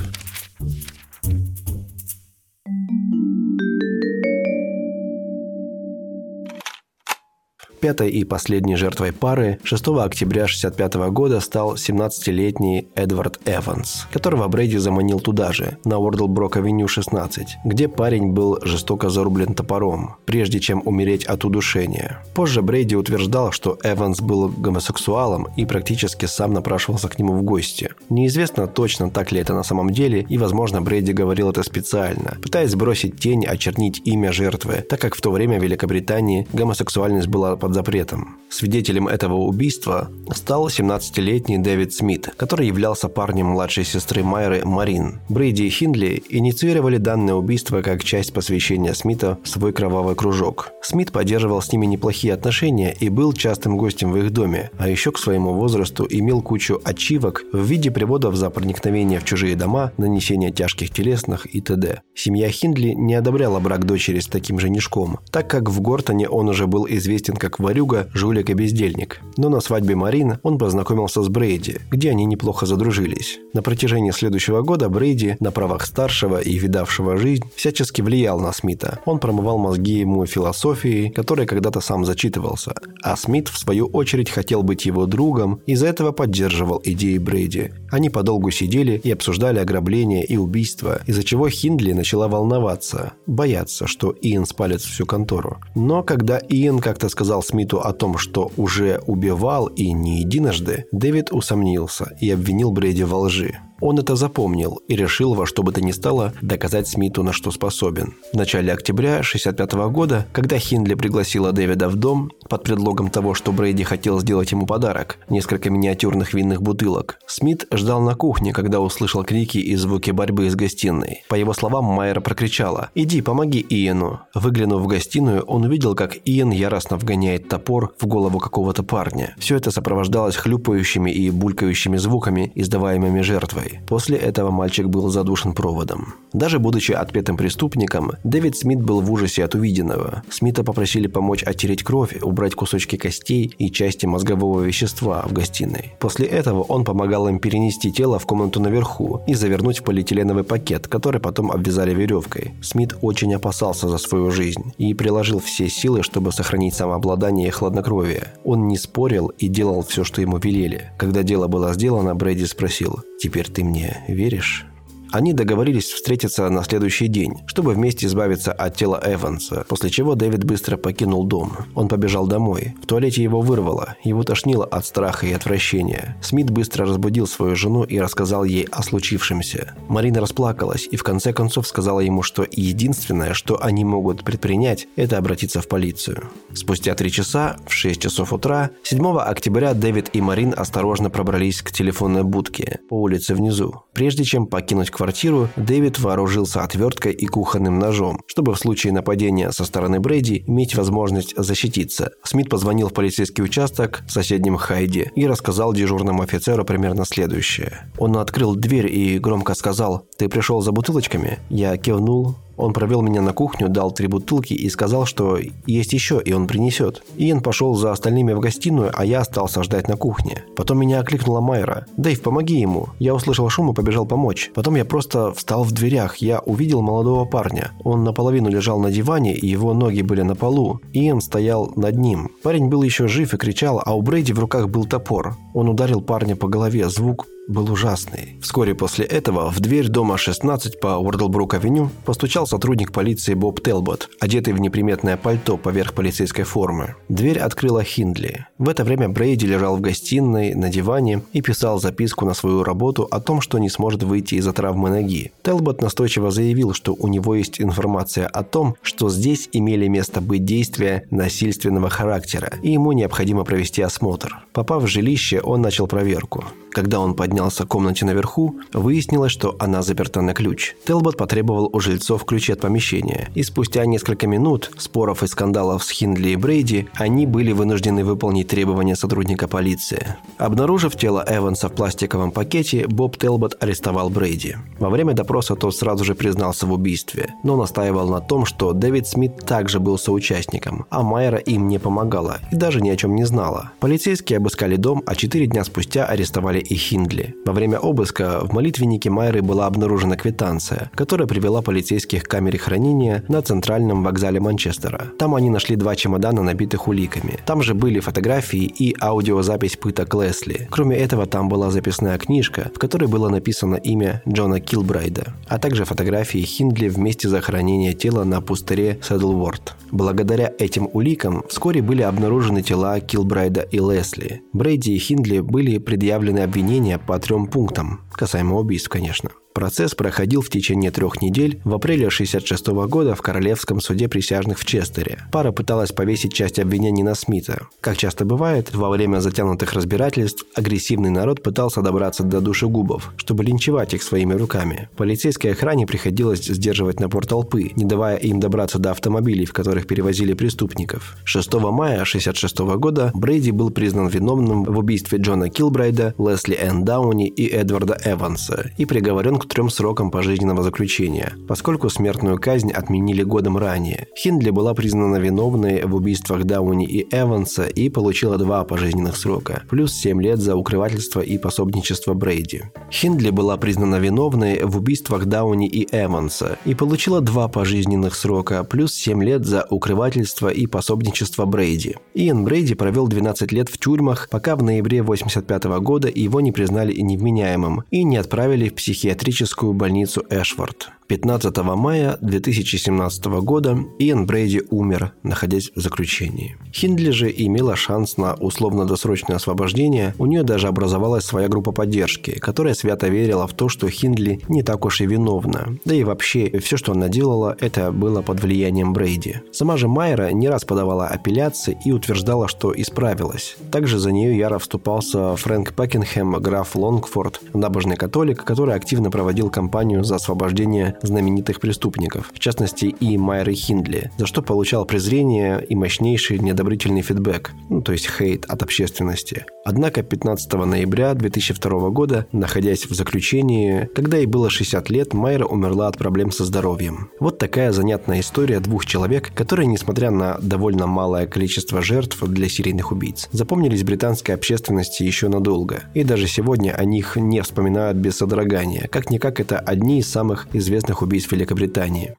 Пятой 7.82 8.10
и 8.10 8.22
последней 8.22 8.76
жертвой 8.76 9.12
пары 9.12 9.58
6 9.64 9.88
октября 9.88 10.44
1965 10.44 10.94
года 11.10 11.40
стал 11.40 11.74
17-летний 11.74 12.86
Эдвард 12.94 13.40
Эванс, 13.44 14.06
которого 14.12 14.46
Брейди 14.46 14.78
заманил 14.78 15.18
туда 15.18 15.52
же, 15.52 15.78
на 15.84 15.98
Уордлброк-авеню 15.98 16.86
16, 16.86 17.56
где 17.64 17.88
парень 17.88 18.28
был 18.28 18.60
жестоко 18.62 19.10
зарублен 19.10 19.54
топором, 19.54 20.14
прежде 20.26 20.60
чем 20.60 20.80
умереть 20.84 21.24
от 21.24 21.44
удушения. 21.44 22.22
Позже 22.36 22.62
Брейди 22.62 22.94
утверждал, 22.94 23.50
что 23.50 23.76
Эванс 23.82 24.20
был 24.20 24.48
гомосексуалом 24.48 25.48
и 25.56 25.66
практически 25.66 26.26
сам 26.26 26.52
напрашивался 26.52 27.08
к 27.08 27.18
нему 27.18 27.32
в 27.32 27.42
гости. 27.42 27.90
Неизвестно 28.08 28.68
точно, 28.68 29.10
так 29.10 29.32
ли 29.32 29.40
это 29.40 29.54
на 29.54 29.64
самом 29.64 29.90
деле, 29.90 30.24
и, 30.28 30.38
возможно, 30.38 30.82
Брейди 30.82 31.12
говорил 31.12 31.50
это 31.50 31.64
специально, 31.64 32.36
пытаясь 32.40 32.70
сбросить 32.70 33.18
тень, 33.18 33.44
очернить 33.44 34.00
имя 34.04 34.30
жертвы, 34.30 34.84
так 34.88 35.00
как 35.00 35.16
в 35.16 35.20
то 35.20 35.32
время 35.32 35.58
в 35.58 35.64
Великобритании 35.64 36.46
гомосексуальность 36.52 37.26
была 37.26 37.56
под 37.56 37.71
под 37.72 37.74
запретом. 37.74 38.36
Свидетелем 38.52 39.08
этого 39.08 39.36
убийства 39.36 40.10
стал 40.34 40.68
17-летний 40.68 41.56
Дэвид 41.56 41.94
Смит, 41.94 42.28
который 42.36 42.66
являлся 42.66 43.08
парнем 43.08 43.46
младшей 43.46 43.84
сестры 43.84 44.22
Майры 44.22 44.60
Марин. 44.62 45.20
Брейди 45.30 45.66
и 45.66 45.70
Хиндли 45.70 46.22
инициировали 46.28 46.98
данное 46.98 47.32
убийство 47.34 47.80
как 47.80 48.04
часть 48.04 48.34
посвящения 48.34 48.92
Смита 48.92 49.38
в 49.42 49.48
свой 49.48 49.72
кровавый 49.72 50.14
кружок. 50.14 50.70
Смит 50.82 51.12
поддерживал 51.12 51.62
с 51.62 51.72
ними 51.72 51.86
неплохие 51.86 52.34
отношения 52.34 52.94
и 53.00 53.08
был 53.08 53.32
частым 53.32 53.78
гостем 53.78 54.12
в 54.12 54.18
их 54.18 54.30
доме, 54.32 54.70
а 54.78 54.86
еще 54.86 55.12
к 55.12 55.18
своему 55.18 55.54
возрасту 55.54 56.06
имел 56.10 56.42
кучу 56.42 56.78
ачивок 56.84 57.44
в 57.52 57.64
виде 57.64 57.90
приводов 57.90 58.36
за 58.36 58.50
проникновение 58.50 59.18
в 59.18 59.24
чужие 59.24 59.56
дома, 59.56 59.92
нанесение 59.96 60.50
тяжких 60.50 60.90
телесных 60.90 61.46
и 61.54 61.62
т.д. 61.62 62.02
Семья 62.14 62.50
Хиндли 62.50 62.90
не 62.90 63.14
одобряла 63.14 63.60
брак 63.60 63.86
дочери 63.86 64.20
с 64.20 64.26
таким 64.26 64.58
женишком, 64.58 65.20
так 65.30 65.48
как 65.48 65.70
в 65.70 65.80
Гортоне 65.80 66.28
он 66.28 66.50
уже 66.50 66.66
был 66.66 66.86
известен 66.86 67.34
как 67.34 67.61
ворюга, 67.62 68.08
жулик 68.12 68.50
и 68.50 68.54
бездельник. 68.54 69.20
Но 69.36 69.48
на 69.48 69.60
свадьбе 69.60 69.94
Марин 69.94 70.38
он 70.42 70.58
познакомился 70.58 71.22
с 71.22 71.28
Брейди, 71.28 71.78
где 71.90 72.10
они 72.10 72.24
неплохо 72.24 72.66
задружились. 72.66 73.38
На 73.54 73.62
протяжении 73.62 74.10
следующего 74.10 74.62
года 74.62 74.88
Брейди 74.88 75.36
на 75.40 75.50
правах 75.50 75.86
старшего 75.86 76.38
и 76.40 76.58
видавшего 76.58 77.16
жизнь 77.16 77.44
всячески 77.56 78.02
влиял 78.02 78.40
на 78.40 78.52
Смита. 78.52 79.00
Он 79.06 79.18
промывал 79.18 79.58
мозги 79.58 80.00
ему 80.00 80.26
философией, 80.26 81.10
которой 81.10 81.46
когда-то 81.46 81.80
сам 81.80 82.04
зачитывался. 82.04 82.74
А 83.02 83.16
Смит, 83.16 83.48
в 83.48 83.58
свою 83.58 83.86
очередь, 83.86 84.30
хотел 84.30 84.62
быть 84.62 84.86
его 84.86 85.06
другом, 85.06 85.60
из-за 85.66 85.86
этого 85.86 86.12
поддерживал 86.12 86.80
идеи 86.84 87.18
Брейди. 87.18 87.72
Они 87.90 88.10
подолгу 88.10 88.50
сидели 88.50 89.00
и 89.02 89.10
обсуждали 89.10 89.58
ограбление 89.58 90.24
и 90.24 90.36
убийство, 90.36 91.00
из-за 91.06 91.22
чего 91.22 91.48
Хиндли 91.48 91.92
начала 91.92 92.28
волноваться, 92.28 93.12
бояться, 93.26 93.86
что 93.86 94.14
Иэн 94.20 94.46
спалит 94.46 94.80
всю 94.80 95.06
контору. 95.06 95.58
Но 95.74 96.02
когда 96.02 96.38
Иэн 96.38 96.78
как-то 96.78 97.08
сказал 97.08 97.42
Смиту 97.52 97.80
о 97.80 97.92
том, 97.92 98.16
что 98.16 98.50
уже 98.56 99.02
убивал 99.06 99.66
и 99.66 99.92
не 99.92 100.20
единожды, 100.20 100.86
Дэвид 100.90 101.32
усомнился 101.32 102.16
и 102.18 102.30
обвинил 102.30 102.72
Брэди 102.72 103.02
во 103.02 103.18
лжи. 103.18 103.58
Он 103.82 103.98
это 103.98 104.14
запомнил 104.14 104.80
и 104.86 104.94
решил 104.94 105.34
во 105.34 105.44
что 105.44 105.64
бы 105.64 105.72
то 105.72 105.82
ни 105.82 105.90
стало 105.90 106.32
доказать 106.40 106.86
Смиту, 106.86 107.24
на 107.24 107.32
что 107.32 107.50
способен. 107.50 108.14
В 108.32 108.36
начале 108.36 108.72
октября 108.72 109.14
1965 109.14 109.72
года, 109.90 110.26
когда 110.32 110.56
Хиндли 110.56 110.94
пригласила 110.94 111.50
Дэвида 111.50 111.88
в 111.88 111.96
дом 111.96 112.30
под 112.48 112.62
предлогом 112.62 113.10
того, 113.10 113.34
что 113.34 113.50
Брейди 113.50 113.82
хотел 113.82 114.20
сделать 114.20 114.52
ему 114.52 114.66
подарок– 114.66 115.18
несколько 115.28 115.68
миниатюрных 115.68 116.32
винных 116.32 116.62
бутылок, 116.62 117.18
Смит 117.26 117.66
ждал 117.72 118.00
на 118.02 118.14
кухне, 118.14 118.52
когда 118.52 118.78
услышал 118.78 119.24
крики 119.24 119.58
и 119.58 119.74
звуки 119.74 120.12
борьбы 120.12 120.46
из 120.46 120.54
гостиной. 120.54 121.24
По 121.28 121.34
его 121.34 121.52
словам, 121.52 121.86
Майера 121.86 122.20
прокричала 122.20 122.90
«Иди, 122.94 123.20
помоги 123.20 123.66
Иену». 123.68 124.20
Выглянув 124.32 124.82
в 124.82 124.86
гостиную, 124.86 125.42
он 125.42 125.64
увидел, 125.64 125.96
как 125.96 126.16
Иен 126.24 126.50
яростно 126.50 126.98
вгоняет 126.98 127.48
топор 127.48 127.94
в 127.98 128.06
голову 128.06 128.38
какого-то 128.38 128.84
парня. 128.84 129.34
Все 129.38 129.56
это 129.56 129.72
сопровождалось 129.72 130.36
хлюпающими 130.36 131.10
и 131.10 131.30
булькающими 131.30 131.96
звуками, 131.96 132.52
издаваемыми 132.54 133.22
жертвой. 133.22 133.71
После 133.86 134.16
этого 134.16 134.50
мальчик 134.50 134.86
был 134.86 135.08
задушен 135.08 135.52
проводом. 135.52 136.14
Даже 136.32 136.58
будучи 136.58 136.92
отпетым 136.92 137.36
преступником, 137.36 138.12
Дэвид 138.24 138.56
Смит 138.56 138.80
был 138.80 139.00
в 139.00 139.12
ужасе 139.12 139.44
от 139.44 139.54
увиденного. 139.54 140.22
Смита 140.30 140.64
попросили 140.64 141.06
помочь 141.06 141.42
оттереть 141.42 141.82
кровь, 141.82 142.16
убрать 142.22 142.54
кусочки 142.54 142.96
костей 142.96 143.54
и 143.58 143.70
части 143.70 144.06
мозгового 144.06 144.62
вещества 144.62 145.24
в 145.28 145.32
гостиной. 145.32 145.94
После 145.98 146.26
этого 146.26 146.62
он 146.62 146.84
помогал 146.84 147.28
им 147.28 147.38
перенести 147.38 147.92
тело 147.92 148.18
в 148.18 148.26
комнату 148.26 148.60
наверху 148.60 149.22
и 149.26 149.34
завернуть 149.34 149.80
в 149.80 149.84
полиэтиленовый 149.84 150.44
пакет, 150.44 150.88
который 150.88 151.20
потом 151.20 151.50
обвязали 151.50 151.92
веревкой. 151.94 152.52
Смит 152.62 152.96
очень 153.02 153.34
опасался 153.34 153.88
за 153.88 153.98
свою 153.98 154.30
жизнь 154.30 154.72
и 154.78 154.94
приложил 154.94 155.40
все 155.40 155.68
силы, 155.68 156.02
чтобы 156.02 156.32
сохранить 156.32 156.74
самообладание 156.74 157.48
и 157.48 157.50
хладнокровие. 157.50 158.32
Он 158.44 158.68
не 158.68 158.78
спорил 158.78 159.28
и 159.38 159.48
делал 159.48 159.82
все, 159.82 160.04
что 160.04 160.20
ему 160.20 160.38
велели. 160.38 160.92
Когда 160.98 161.22
дело 161.22 161.48
было 161.48 161.74
сделано, 161.74 162.14
Брэди 162.14 162.44
спросил, 162.44 163.00
«Теперь 163.20 163.48
ты 163.48 163.61
мне 163.62 164.04
веришь?» 164.08 164.71
Они 165.12 165.34
договорились 165.34 165.92
встретиться 165.92 166.48
на 166.48 166.64
следующий 166.64 167.06
день, 167.06 167.34
чтобы 167.44 167.74
вместе 167.74 168.06
избавиться 168.06 168.50
от 168.50 168.76
тела 168.76 168.98
Эванса, 169.04 169.66
после 169.68 169.90
чего 169.90 170.14
Дэвид 170.14 170.42
быстро 170.44 170.78
покинул 170.78 171.24
дом. 171.24 171.52
Он 171.74 171.88
побежал 171.88 172.26
домой. 172.26 172.74
В 172.82 172.86
туалете 172.86 173.22
его 173.22 173.42
вырвало, 173.42 173.96
его 174.02 174.22
тошнило 174.22 174.64
от 174.64 174.86
страха 174.86 175.26
и 175.26 175.32
отвращения. 175.32 176.16
Смит 176.22 176.48
быстро 176.48 176.86
разбудил 176.86 177.26
свою 177.26 177.56
жену 177.56 177.84
и 177.84 178.00
рассказал 178.00 178.44
ей 178.44 178.66
о 178.72 178.82
случившемся. 178.82 179.74
Марина 179.86 180.20
расплакалась 180.20 180.88
и 180.90 180.96
в 180.96 181.02
конце 181.02 181.34
концов 181.34 181.66
сказала 181.66 182.00
ему, 182.00 182.22
что 182.22 182.46
единственное, 182.50 183.34
что 183.34 183.62
они 183.62 183.84
могут 183.84 184.24
предпринять, 184.24 184.88
это 184.96 185.18
обратиться 185.18 185.60
в 185.60 185.68
полицию. 185.68 186.30
Спустя 186.54 186.94
три 186.94 187.10
часа, 187.10 187.56
в 187.66 187.72
6 187.72 188.00
часов 188.00 188.32
утра, 188.32 188.70
7 188.82 189.18
октября 189.18 189.74
Дэвид 189.74 190.08
и 190.14 190.22
Марин 190.22 190.54
осторожно 190.56 191.10
пробрались 191.10 191.60
к 191.60 191.70
телефонной 191.70 192.22
будке 192.24 192.80
по 192.88 192.94
улице 192.94 193.34
внизу. 193.34 193.82
Прежде 193.92 194.24
чем 194.24 194.46
покинуть 194.46 194.90
квартиру, 194.90 195.01
квартиру, 195.02 195.48
Дэвид 195.56 195.98
вооружился 195.98 196.62
отверткой 196.62 197.12
и 197.12 197.26
кухонным 197.26 197.80
ножом, 197.80 198.20
чтобы 198.28 198.54
в 198.54 198.58
случае 198.58 198.92
нападения 198.92 199.50
со 199.50 199.64
стороны 199.64 199.98
Брейди 199.98 200.44
иметь 200.46 200.76
возможность 200.76 201.34
защититься. 201.36 202.12
Смит 202.22 202.48
позвонил 202.48 202.88
в 202.88 202.92
полицейский 202.92 203.42
участок 203.42 204.04
в 204.06 204.12
соседнем 204.12 204.56
Хайде 204.56 205.10
и 205.16 205.26
рассказал 205.26 205.72
дежурному 205.72 206.22
офицеру 206.22 206.64
примерно 206.64 207.04
следующее. 207.04 207.90
Он 207.98 208.16
открыл 208.16 208.54
дверь 208.54 208.86
и 208.94 209.18
громко 209.18 209.54
сказал 209.54 210.06
«Ты 210.18 210.28
пришел 210.28 210.62
за 210.62 210.70
бутылочками?» 210.70 211.40
Я 211.50 211.76
кивнул 211.78 212.36
Он 212.56 212.72
провел 212.72 213.02
меня 213.02 213.20
на 213.22 213.32
кухню, 213.32 213.68
дал 213.68 213.92
три 213.92 214.06
бутылки 214.06 214.54
и 214.54 214.68
сказал, 214.68 215.06
что 215.06 215.38
есть 215.66 215.92
еще, 215.92 216.20
и 216.24 216.32
он 216.32 216.46
принесет. 216.46 217.02
Иэн 217.16 217.40
пошел 217.40 217.74
за 217.74 217.92
остальными 217.92 218.32
в 218.32 218.40
гостиную, 218.40 218.90
а 218.94 219.04
я 219.04 219.20
остался 219.20 219.62
ждать 219.62 219.88
на 219.88 219.96
кухне. 219.96 220.44
Потом 220.56 220.78
меня 220.78 221.00
окликнула 221.00 221.40
Майра. 221.40 221.86
«Дэйв, 221.96 222.20
помоги 222.22 222.60
ему!» 222.60 222.88
Я 222.98 223.14
услышал 223.14 223.48
шум 223.48 223.70
и 223.70 223.74
побежал 223.74 224.06
помочь. 224.06 224.50
Потом 224.54 224.76
я 224.76 224.84
просто 224.84 225.32
встал 225.32 225.64
в 225.64 225.72
дверях. 225.72 226.16
Я 226.16 226.40
увидел 226.40 226.82
молодого 226.82 227.24
парня. 227.24 227.72
Он 227.84 228.04
наполовину 228.04 228.48
лежал 228.48 228.78
на 228.80 228.90
диване, 228.90 229.34
и 229.34 229.46
его 229.46 229.74
ноги 229.74 230.02
были 230.02 230.22
на 230.22 230.34
полу. 230.34 230.80
Иэн 230.92 231.20
стоял 231.20 231.72
над 231.76 231.96
ним. 231.96 232.30
Парень 232.42 232.68
был 232.68 232.82
еще 232.82 233.08
жив 233.08 233.34
и 233.34 233.36
кричал, 233.36 233.82
а 233.84 233.94
у 233.94 234.02
Брейди 234.02 234.32
в 234.32 234.38
руках 234.38 234.68
был 234.68 234.84
топор. 234.84 235.36
Он 235.54 235.68
ударил 235.68 236.00
парня 236.00 236.36
по 236.36 236.48
голове. 236.48 236.88
Звук 236.88 237.26
был 237.48 237.70
ужасный. 237.70 238.36
Вскоре 238.40 238.74
после 238.74 239.04
этого 239.04 239.50
в 239.50 239.60
дверь 239.60 239.88
дома 239.88 240.16
16 240.16 240.80
по 240.80 240.98
Уордлбрук-авеню 240.98 241.90
постучал 242.04 242.46
сотрудник 242.46 242.92
полиции 242.92 243.34
Боб 243.34 243.60
Телбот, 243.60 244.08
одетый 244.20 244.54
в 244.54 244.60
неприметное 244.60 245.16
пальто 245.16 245.56
поверх 245.56 245.94
полицейской 245.94 246.44
формы. 246.44 246.94
Дверь 247.08 247.38
открыла 247.38 247.82
Хиндли. 247.82 248.46
В 248.58 248.68
это 248.68 248.84
время 248.84 249.08
Брейди 249.08 249.46
лежал 249.46 249.76
в 249.76 249.80
гостиной 249.80 250.54
на 250.54 250.68
диване 250.68 251.22
и 251.32 251.40
писал 251.40 251.80
записку 251.80 252.24
на 252.24 252.34
свою 252.34 252.62
работу 252.62 253.08
о 253.10 253.20
том, 253.20 253.40
что 253.40 253.58
не 253.58 253.68
сможет 253.68 254.02
выйти 254.02 254.36
из-за 254.36 254.52
травмы 254.52 254.90
ноги. 254.90 255.32
Телбот 255.42 255.82
настойчиво 255.82 256.30
заявил, 256.30 256.72
что 256.72 256.94
у 256.94 257.08
него 257.08 257.34
есть 257.34 257.60
информация 257.60 258.26
о 258.26 258.44
том, 258.44 258.76
что 258.82 259.10
здесь 259.10 259.48
имели 259.52 259.88
место 259.88 260.20
быть 260.20 260.44
действия 260.44 261.06
насильственного 261.10 261.90
характера, 261.90 262.54
и 262.62 262.72
ему 262.72 262.92
необходимо 262.92 263.44
провести 263.44 263.82
осмотр. 263.82 264.44
Попав 264.52 264.82
в 264.84 264.86
жилище, 264.86 265.40
он 265.40 265.60
начал 265.62 265.86
проверку. 265.86 266.44
Когда 266.72 267.00
он 267.00 267.14
поднялся 267.14 267.64
к 267.64 267.68
комнате 267.68 268.04
наверху, 268.06 268.56
выяснилось, 268.72 269.32
что 269.32 269.54
она 269.58 269.82
заперта 269.82 270.22
на 270.22 270.32
ключ. 270.34 270.74
Телбот 270.86 271.16
потребовал 271.16 271.68
у 271.72 271.80
жильцов 271.80 272.24
ключи 272.24 272.52
от 272.52 272.60
помещения, 272.60 273.30
и 273.34 273.42
спустя 273.42 273.84
несколько 273.84 274.26
минут 274.26 274.70
споров 274.78 275.22
и 275.22 275.26
скандалов 275.26 275.84
с 275.84 275.90
Хиндли 275.90 276.30
и 276.30 276.36
Брейди, 276.36 276.88
они 276.94 277.26
были 277.26 277.52
вынуждены 277.52 278.04
выполнить 278.04 278.48
требования 278.48 278.96
сотрудника 278.96 279.48
полиции. 279.48 280.16
Обнаружив 280.38 280.96
тело 280.96 281.24
Эванса 281.28 281.68
в 281.68 281.74
пластиковом 281.74 282.30
пакете, 282.30 282.86
Боб 282.88 283.18
Телбот 283.18 283.56
арестовал 283.62 284.08
Брейди. 284.08 284.56
Во 284.78 284.88
время 284.88 285.12
допроса 285.12 285.56
тот 285.56 285.76
сразу 285.76 286.04
же 286.04 286.14
признался 286.14 286.66
в 286.66 286.72
убийстве, 286.72 287.34
но 287.42 287.56
настаивал 287.56 288.08
на 288.08 288.20
том, 288.20 288.46
что 288.46 288.72
Дэвид 288.72 289.06
Смит 289.06 289.36
также 289.44 289.78
был 289.78 289.98
соучастником, 289.98 290.86
а 290.90 291.02
Майера 291.02 291.38
им 291.38 291.68
не 291.68 291.78
помогала 291.78 292.40
и 292.50 292.56
даже 292.56 292.80
ни 292.80 292.88
о 292.88 292.96
чем 292.96 293.14
не 293.14 293.24
знала. 293.24 293.72
Полицейские 293.80 294.38
обыскали 294.38 294.76
дом, 294.76 295.02
а 295.06 295.14
четыре 295.14 295.46
дня 295.46 295.64
спустя 295.64 296.06
арестовали 296.06 296.61
и 296.62 296.74
Хиндли. 296.74 297.34
Во 297.44 297.52
время 297.52 297.78
обыска 297.78 298.40
в 298.42 298.52
молитвеннике 298.52 299.10
Майры 299.10 299.42
была 299.42 299.66
обнаружена 299.66 300.16
квитанция, 300.16 300.90
которая 300.94 301.28
привела 301.28 301.62
полицейских 301.62 302.24
к 302.24 302.28
камере 302.28 302.58
хранения 302.58 303.24
на 303.28 303.42
центральном 303.42 304.02
вокзале 304.02 304.40
Манчестера. 304.40 305.12
Там 305.18 305.34
они 305.34 305.50
нашли 305.50 305.76
два 305.76 305.96
чемодана, 305.96 306.42
набитых 306.42 306.88
уликами. 306.88 307.38
Там 307.44 307.62
же 307.62 307.74
были 307.74 308.00
фотографии 308.00 308.64
и 308.64 308.94
аудиозапись 309.00 309.76
пыток 309.76 310.14
Лесли. 310.14 310.68
Кроме 310.70 310.96
этого, 310.96 311.26
там 311.26 311.48
была 311.48 311.70
записная 311.70 312.18
книжка, 312.18 312.70
в 312.74 312.78
которой 312.78 313.06
было 313.06 313.28
написано 313.28 313.76
имя 313.76 314.22
Джона 314.28 314.60
Килбрайда, 314.60 315.34
а 315.48 315.58
также 315.58 315.84
фотографии 315.84 316.38
Хиндли 316.38 316.88
вместе 316.88 317.28
захоронения 317.28 317.92
тела 317.92 318.24
на 318.24 318.40
пустыре 318.40 318.98
Седлворд. 319.02 319.74
Благодаря 319.90 320.52
этим 320.58 320.88
уликам 320.92 321.44
вскоре 321.48 321.82
были 321.82 322.02
обнаружены 322.02 322.62
тела 322.62 323.00
Килбрайда 323.00 323.60
и 323.62 323.78
Лесли. 323.78 324.42
Брейди 324.52 324.94
и 324.94 324.98
Хиндли 324.98 325.40
были 325.40 325.78
предъявлены 325.78 326.40
обвинения 326.52 326.98
по 326.98 327.18
трем 327.18 327.46
пунктам, 327.46 328.02
касаемо 328.12 328.58
убийств, 328.58 328.90
конечно. 328.90 329.30
Процесс 329.54 329.94
проходил 329.94 330.40
в 330.40 330.48
течение 330.48 330.90
трех 330.90 331.20
недель 331.20 331.60
в 331.64 331.74
апреле 331.74 332.06
1966 332.06 332.88
года 332.88 333.14
в 333.14 333.22
Королевском 333.22 333.80
суде 333.80 334.08
присяжных 334.08 334.58
в 334.58 334.64
Честере. 334.64 335.18
Пара 335.30 335.52
пыталась 335.52 335.92
повесить 335.92 336.32
часть 336.32 336.58
обвинений 336.58 337.02
на 337.02 337.14
Смита. 337.14 337.66
Как 337.80 337.96
часто 337.96 338.24
бывает, 338.24 338.74
во 338.74 338.88
время 338.88 339.20
затянутых 339.20 339.74
разбирательств 339.74 340.46
агрессивный 340.54 341.10
народ 341.10 341.42
пытался 341.42 341.82
добраться 341.82 342.22
до 342.22 342.40
душегубов, 342.40 343.12
чтобы 343.16 343.44
линчевать 343.44 343.94
их 343.94 344.02
своими 344.02 344.32
руками. 344.34 344.88
Полицейской 344.96 345.52
охране 345.52 345.86
приходилось 345.86 346.44
сдерживать 346.44 346.98
напор 346.98 347.26
толпы, 347.26 347.72
не 347.76 347.84
давая 347.84 348.16
им 348.16 348.40
добраться 348.40 348.78
до 348.78 348.92
автомобилей, 348.92 349.44
в 349.44 349.52
которых 349.52 349.86
перевозили 349.86 350.32
преступников. 350.32 351.16
6 351.24 351.52
мая 351.54 352.02
1966 352.02 352.58
года 352.78 353.10
Брейди 353.14 353.50
был 353.50 353.70
признан 353.70 354.08
виновным 354.08 354.64
в 354.64 354.78
убийстве 354.78 355.18
Джона 355.18 355.50
Килбрайда, 355.50 356.14
Лесли 356.18 356.54
Энн 356.54 356.84
Дауни 356.84 357.28
и 357.28 357.46
Эдварда 357.46 357.98
Эванса 358.04 358.70
и 358.78 358.86
приговорен 358.86 359.38
к 359.42 359.48
трем 359.48 359.68
срокам 359.70 360.10
пожизненного 360.10 360.62
заключения, 360.62 361.34
поскольку 361.48 361.90
смертную 361.90 362.38
казнь 362.38 362.72
отменили 362.72 363.22
годом 363.22 363.56
ранее. 363.56 364.08
Хиндли 364.16 364.50
была 364.50 364.74
признана 364.74 365.16
виновной 365.16 365.82
в 365.84 365.94
убийствах 365.94 366.44
Дауни 366.44 366.86
и 366.86 367.06
Эванса 367.14 367.64
и 367.64 367.88
получила 367.88 368.38
два 368.38 368.64
пожизненных 368.64 369.16
срока, 369.16 369.62
плюс 369.68 369.92
7 369.92 370.22
лет 370.22 370.38
за 370.38 370.56
укрывательство 370.56 371.20
и 371.20 371.38
пособничество 371.38 372.14
Брейди. 372.14 372.64
Хиндли 372.90 373.30
была 373.30 373.56
признана 373.56 373.96
виновной 373.96 374.62
в 374.62 374.76
убийствах 374.76 375.26
Дауни 375.26 375.68
и 375.68 375.86
Эванса 375.90 376.58
и 376.64 376.74
получила 376.74 377.20
два 377.20 377.48
пожизненных 377.48 378.14
срока, 378.14 378.64
плюс 378.64 378.94
7 378.94 379.22
лет 379.22 379.44
за 379.44 379.66
укрывательство 379.68 380.48
и 380.48 380.66
пособничество 380.66 381.44
Брейди. 381.46 381.96
Иэн 382.14 382.44
Брейди 382.44 382.74
провел 382.74 383.08
12 383.08 383.52
лет 383.52 383.68
в 383.68 383.78
тюрьмах, 383.78 384.28
пока 384.30 384.56
в 384.56 384.62
ноябре 384.62 385.00
1985 385.00 385.64
года 385.82 386.08
его 386.14 386.40
не 386.40 386.52
признали 386.52 386.94
невменяемым 386.94 387.84
и 387.90 388.04
не 388.04 388.16
отправили 388.16 388.68
в 388.68 388.74
психиатрическую 388.74 389.31
психиатрическую 389.32 389.72
больницу 389.72 390.26
Эшфорд. 390.28 390.90
15 391.12 391.54
мая 391.76 392.16
2017 392.22 393.26
года 393.42 393.76
Иэн 393.98 394.24
Брейди 394.24 394.62
умер, 394.70 395.12
находясь 395.22 395.70
в 395.76 395.78
заключении. 395.78 396.56
Хиндли 396.72 397.10
же 397.10 397.30
имела 397.30 397.76
шанс 397.76 398.16
на 398.16 398.32
условно-досрочное 398.32 399.36
освобождение, 399.36 400.14
у 400.16 400.24
нее 400.24 400.42
даже 400.42 400.68
образовалась 400.68 401.26
своя 401.26 401.48
группа 401.48 401.70
поддержки, 401.70 402.38
которая 402.38 402.72
свято 402.72 403.08
верила 403.08 403.46
в 403.46 403.52
то, 403.52 403.68
что 403.68 403.90
Хиндли 403.90 404.40
не 404.48 404.62
так 404.62 404.86
уж 404.86 405.02
и 405.02 405.06
виновна. 405.06 405.76
Да 405.84 405.94
и 405.94 406.02
вообще, 406.02 406.50
все, 406.60 406.78
что 406.78 406.92
она 406.92 407.10
делала, 407.10 407.54
это 407.60 407.92
было 407.92 408.22
под 408.22 408.42
влиянием 408.42 408.94
Брейди. 408.94 409.42
Сама 409.52 409.76
же 409.76 409.88
Майра 409.88 410.30
не 410.32 410.48
раз 410.48 410.64
подавала 410.64 411.08
апелляции 411.08 411.76
и 411.84 411.92
утверждала, 411.92 412.48
что 412.48 412.72
исправилась. 412.74 413.58
Также 413.70 413.98
за 413.98 414.12
нее 414.12 414.38
яро 414.38 414.58
вступался 414.58 415.36
Фрэнк 415.36 415.74
Пекинхэм, 415.74 416.40
граф 416.40 416.74
Лонгфорд, 416.74 417.42
набожный 417.52 417.96
католик, 417.96 418.44
который 418.44 418.74
активно 418.74 419.10
проводил 419.10 419.50
кампанию 419.50 420.04
за 420.04 420.14
освобождение 420.14 420.96
знаменитых 421.02 421.60
преступников, 421.60 422.30
в 422.34 422.38
частности 422.38 422.86
и 422.86 423.18
Майры 423.18 423.54
Хиндли, 423.54 424.10
за 424.18 424.26
что 424.26 424.42
получал 424.42 424.84
презрение 424.84 425.64
и 425.64 425.74
мощнейший 425.74 426.38
неодобрительный 426.38 427.02
фидбэк, 427.02 427.52
ну, 427.68 427.82
то 427.82 427.92
есть 427.92 428.08
хейт 428.08 428.44
от 428.46 428.62
общественности. 428.62 429.44
Однако 429.64 430.02
15 430.02 430.52
ноября 430.52 431.14
2002 431.14 431.90
года, 431.90 432.26
находясь 432.32 432.86
в 432.86 432.94
заключении, 432.94 433.88
когда 433.94 434.16
ей 434.16 434.26
было 434.26 434.50
60 434.50 434.90
лет, 434.90 435.14
Майра 435.14 435.46
умерла 435.46 435.88
от 435.88 435.96
проблем 435.96 436.32
со 436.32 436.44
здоровьем. 436.44 437.10
Вот 437.20 437.38
такая 437.38 437.72
занятная 437.72 438.20
история 438.20 438.60
двух 438.60 438.86
человек, 438.86 439.32
которые, 439.34 439.66
несмотря 439.66 440.10
на 440.10 440.38
довольно 440.40 440.86
малое 440.86 441.26
количество 441.26 441.80
жертв 441.80 442.22
для 442.22 442.48
серийных 442.48 442.92
убийц, 442.92 443.28
запомнились 443.32 443.84
британской 443.84 444.34
общественности 444.34 445.02
еще 445.02 445.28
надолго. 445.28 445.84
И 445.94 446.04
даже 446.04 446.26
сегодня 446.26 446.72
о 446.72 446.84
них 446.84 447.16
не 447.16 447.40
вспоминают 447.40 447.96
без 447.96 448.16
содрогания. 448.16 448.88
Как-никак 448.88 449.40
это 449.40 449.58
одни 449.58 450.00
из 450.00 450.10
самых 450.10 450.48
известных 450.52 450.91
убийств 451.00 451.32
Великобритании. 451.32 452.14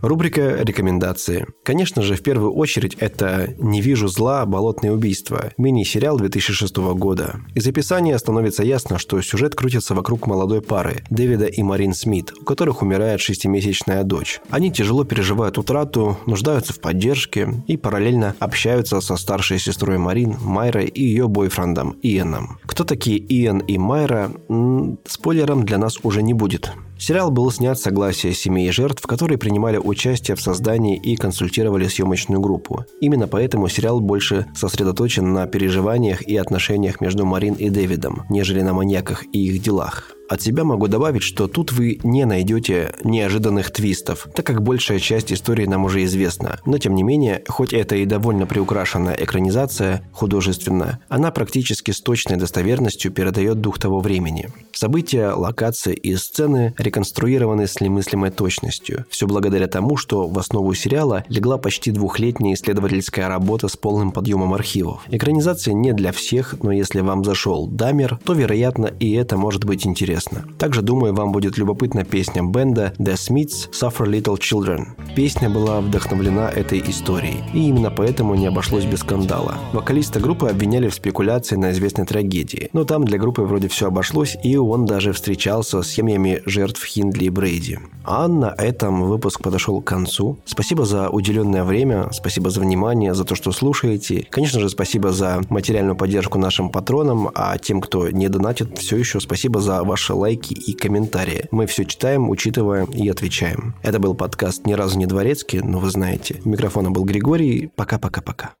Рубрика 0.00 0.62
«Рекомендации». 0.62 1.46
Конечно 1.64 2.02
же, 2.02 2.14
в 2.14 2.22
первую 2.22 2.52
очередь 2.52 2.94
это 3.00 3.54
«Не 3.58 3.80
вижу 3.80 4.06
зла. 4.06 4.46
Болотные 4.46 4.92
убийства» 4.92 5.52
мини-сериал 5.58 6.18
2006 6.18 6.76
года. 6.94 7.40
Из 7.54 7.66
описания 7.66 8.16
становится 8.16 8.62
ясно, 8.62 8.98
что 8.98 9.20
сюжет 9.20 9.56
крутится 9.56 9.94
вокруг 9.94 10.28
молодой 10.28 10.62
пары 10.62 11.02
Дэвида 11.10 11.46
и 11.46 11.62
Марин 11.64 11.94
Смит, 11.94 12.32
у 12.40 12.44
которых 12.44 12.82
умирает 12.82 13.20
шестимесячная 13.20 14.04
дочь. 14.04 14.40
Они 14.50 14.70
тяжело 14.70 15.02
переживают 15.02 15.58
утрату, 15.58 16.16
нуждаются 16.26 16.72
в 16.72 16.80
поддержке 16.80 17.48
и 17.66 17.76
параллельно 17.76 18.36
общаются 18.38 19.00
со 19.00 19.16
старшей 19.16 19.58
сестрой 19.58 19.98
Марин, 19.98 20.36
Майрой 20.40 20.86
и 20.86 21.02
ее 21.02 21.26
бойфрендом 21.26 21.96
Иэном. 22.02 22.58
Кто 22.66 22.84
такие 22.84 23.18
Иэн 23.18 23.58
и 23.58 23.78
Майра, 23.78 24.30
м-м, 24.48 25.00
спойлером 25.06 25.64
для 25.64 25.78
нас 25.78 25.98
уже 26.04 26.22
не 26.22 26.34
будет. 26.34 26.72
Сериал 26.98 27.30
был 27.30 27.50
снят 27.52 27.78
с 27.78 27.82
согласия 27.82 28.32
семей 28.32 28.70
жертв, 28.72 29.06
которые 29.06 29.38
принимали 29.38 29.78
участие 29.78 30.36
в 30.36 30.40
создании 30.40 30.96
и 30.96 31.14
консультировали 31.16 31.86
съемочную 31.86 32.40
группу. 32.40 32.84
Именно 33.00 33.28
поэтому 33.28 33.68
сериал 33.68 34.00
больше 34.00 34.46
сосредоточен 34.54 35.32
на 35.32 35.46
переживаниях 35.46 36.22
и 36.22 36.36
отношениях 36.36 37.00
между 37.00 37.24
Марин 37.24 37.54
и 37.54 37.70
Дэвидом, 37.70 38.24
нежели 38.28 38.62
на 38.62 38.74
маньяках 38.74 39.24
и 39.32 39.46
их 39.46 39.62
делах. 39.62 40.17
От 40.28 40.42
себя 40.42 40.62
могу 40.62 40.88
добавить, 40.88 41.22
что 41.22 41.48
тут 41.48 41.72
вы 41.72 42.00
не 42.02 42.26
найдете 42.26 42.92
неожиданных 43.02 43.70
твистов, 43.70 44.28
так 44.34 44.46
как 44.46 44.62
большая 44.62 44.98
часть 44.98 45.32
истории 45.32 45.64
нам 45.64 45.86
уже 45.86 46.04
известна. 46.04 46.60
Но 46.66 46.76
тем 46.76 46.94
не 46.94 47.02
менее, 47.02 47.42
хоть 47.48 47.72
это 47.72 47.96
и 47.96 48.04
довольно 48.04 48.46
приукрашенная 48.46 49.14
экранизация, 49.14 50.02
художественная, 50.12 51.00
она 51.08 51.30
практически 51.30 51.92
с 51.92 52.02
точной 52.02 52.36
достоверностью 52.36 53.10
передает 53.10 53.62
дух 53.62 53.78
того 53.78 54.00
времени. 54.00 54.50
События, 54.72 55.30
локации 55.30 55.94
и 55.94 56.14
сцены 56.16 56.74
реконструированы 56.76 57.66
с 57.66 57.80
немыслимой 57.80 58.30
точностью. 58.30 59.06
Все 59.08 59.26
благодаря 59.26 59.66
тому, 59.66 59.96
что 59.96 60.28
в 60.28 60.38
основу 60.38 60.74
сериала 60.74 61.24
легла 61.28 61.56
почти 61.56 61.90
двухлетняя 61.90 62.54
исследовательская 62.54 63.28
работа 63.28 63.68
с 63.68 63.76
полным 63.76 64.12
подъемом 64.12 64.52
архивов. 64.52 65.02
Экранизация 65.08 65.72
не 65.72 65.94
для 65.94 66.12
всех, 66.12 66.56
но 66.62 66.70
если 66.70 67.00
вам 67.00 67.24
зашел 67.24 67.66
Дамер, 67.66 68.20
то, 68.24 68.34
вероятно, 68.34 68.86
и 69.00 69.12
это 69.14 69.38
может 69.38 69.64
быть 69.64 69.86
интересно. 69.86 70.17
Также, 70.58 70.82
думаю, 70.82 71.14
вам 71.14 71.32
будет 71.32 71.58
любопытна 71.58 72.04
песня 72.04 72.42
бенда 72.42 72.92
The 72.98 73.14
Smiths 73.14 73.70
«Suffer 73.72 74.06
Little 74.06 74.38
Children». 74.38 74.86
Песня 75.14 75.50
была 75.50 75.80
вдохновлена 75.80 76.50
этой 76.50 76.80
историей, 76.88 77.42
и 77.52 77.68
именно 77.68 77.90
поэтому 77.90 78.34
не 78.34 78.46
обошлось 78.46 78.84
без 78.84 79.00
скандала. 79.00 79.54
Вокалиста 79.72 80.20
группы 80.20 80.48
обвиняли 80.48 80.88
в 80.88 80.94
спекуляции 80.94 81.56
на 81.56 81.72
известной 81.72 82.06
трагедии, 82.06 82.68
но 82.72 82.84
там 82.84 83.04
для 83.04 83.18
группы 83.18 83.42
вроде 83.42 83.68
все 83.68 83.88
обошлось, 83.88 84.36
и 84.42 84.56
он 84.56 84.86
даже 84.86 85.12
встречался 85.12 85.82
с 85.82 85.88
семьями 85.88 86.42
жертв 86.46 86.84
Хиндли 86.84 87.24
и 87.24 87.30
Брейди. 87.30 87.78
А 88.04 88.28
на 88.28 88.54
этом 88.56 89.02
выпуск 89.02 89.42
подошел 89.42 89.80
к 89.80 89.84
концу. 89.84 90.38
Спасибо 90.44 90.84
за 90.84 91.08
уделенное 91.08 91.64
время, 91.64 92.08
спасибо 92.12 92.50
за 92.50 92.60
внимание, 92.60 93.14
за 93.14 93.24
то, 93.24 93.34
что 93.34 93.52
слушаете. 93.52 94.26
Конечно 94.30 94.60
же, 94.60 94.68
спасибо 94.68 95.12
за 95.12 95.40
материальную 95.48 95.96
поддержку 95.96 96.38
нашим 96.38 96.70
патронам, 96.70 97.30
а 97.34 97.58
тем, 97.58 97.80
кто 97.80 98.08
не 98.10 98.28
донатит, 98.28 98.78
все 98.78 98.96
еще 98.96 99.20
спасибо 99.20 99.60
за 99.60 99.82
ваши 100.08 100.14
лайки 100.14 100.54
и 100.54 100.72
комментарии. 100.72 101.46
Мы 101.50 101.66
все 101.66 101.84
читаем, 101.84 102.30
учитываем 102.30 102.86
и 102.86 103.08
отвечаем. 103.08 103.74
Это 103.82 103.98
был 103.98 104.14
подкаст 104.14 104.66
«Ни 104.66 104.72
разу 104.72 104.98
не 104.98 105.06
дворецкий», 105.06 105.60
но 105.60 105.78
вы 105.78 105.90
знаете. 105.90 106.40
У 106.44 106.48
микрофона 106.48 106.90
был 106.90 107.04
Григорий. 107.04 107.70
Пока-пока-пока. 107.76 108.52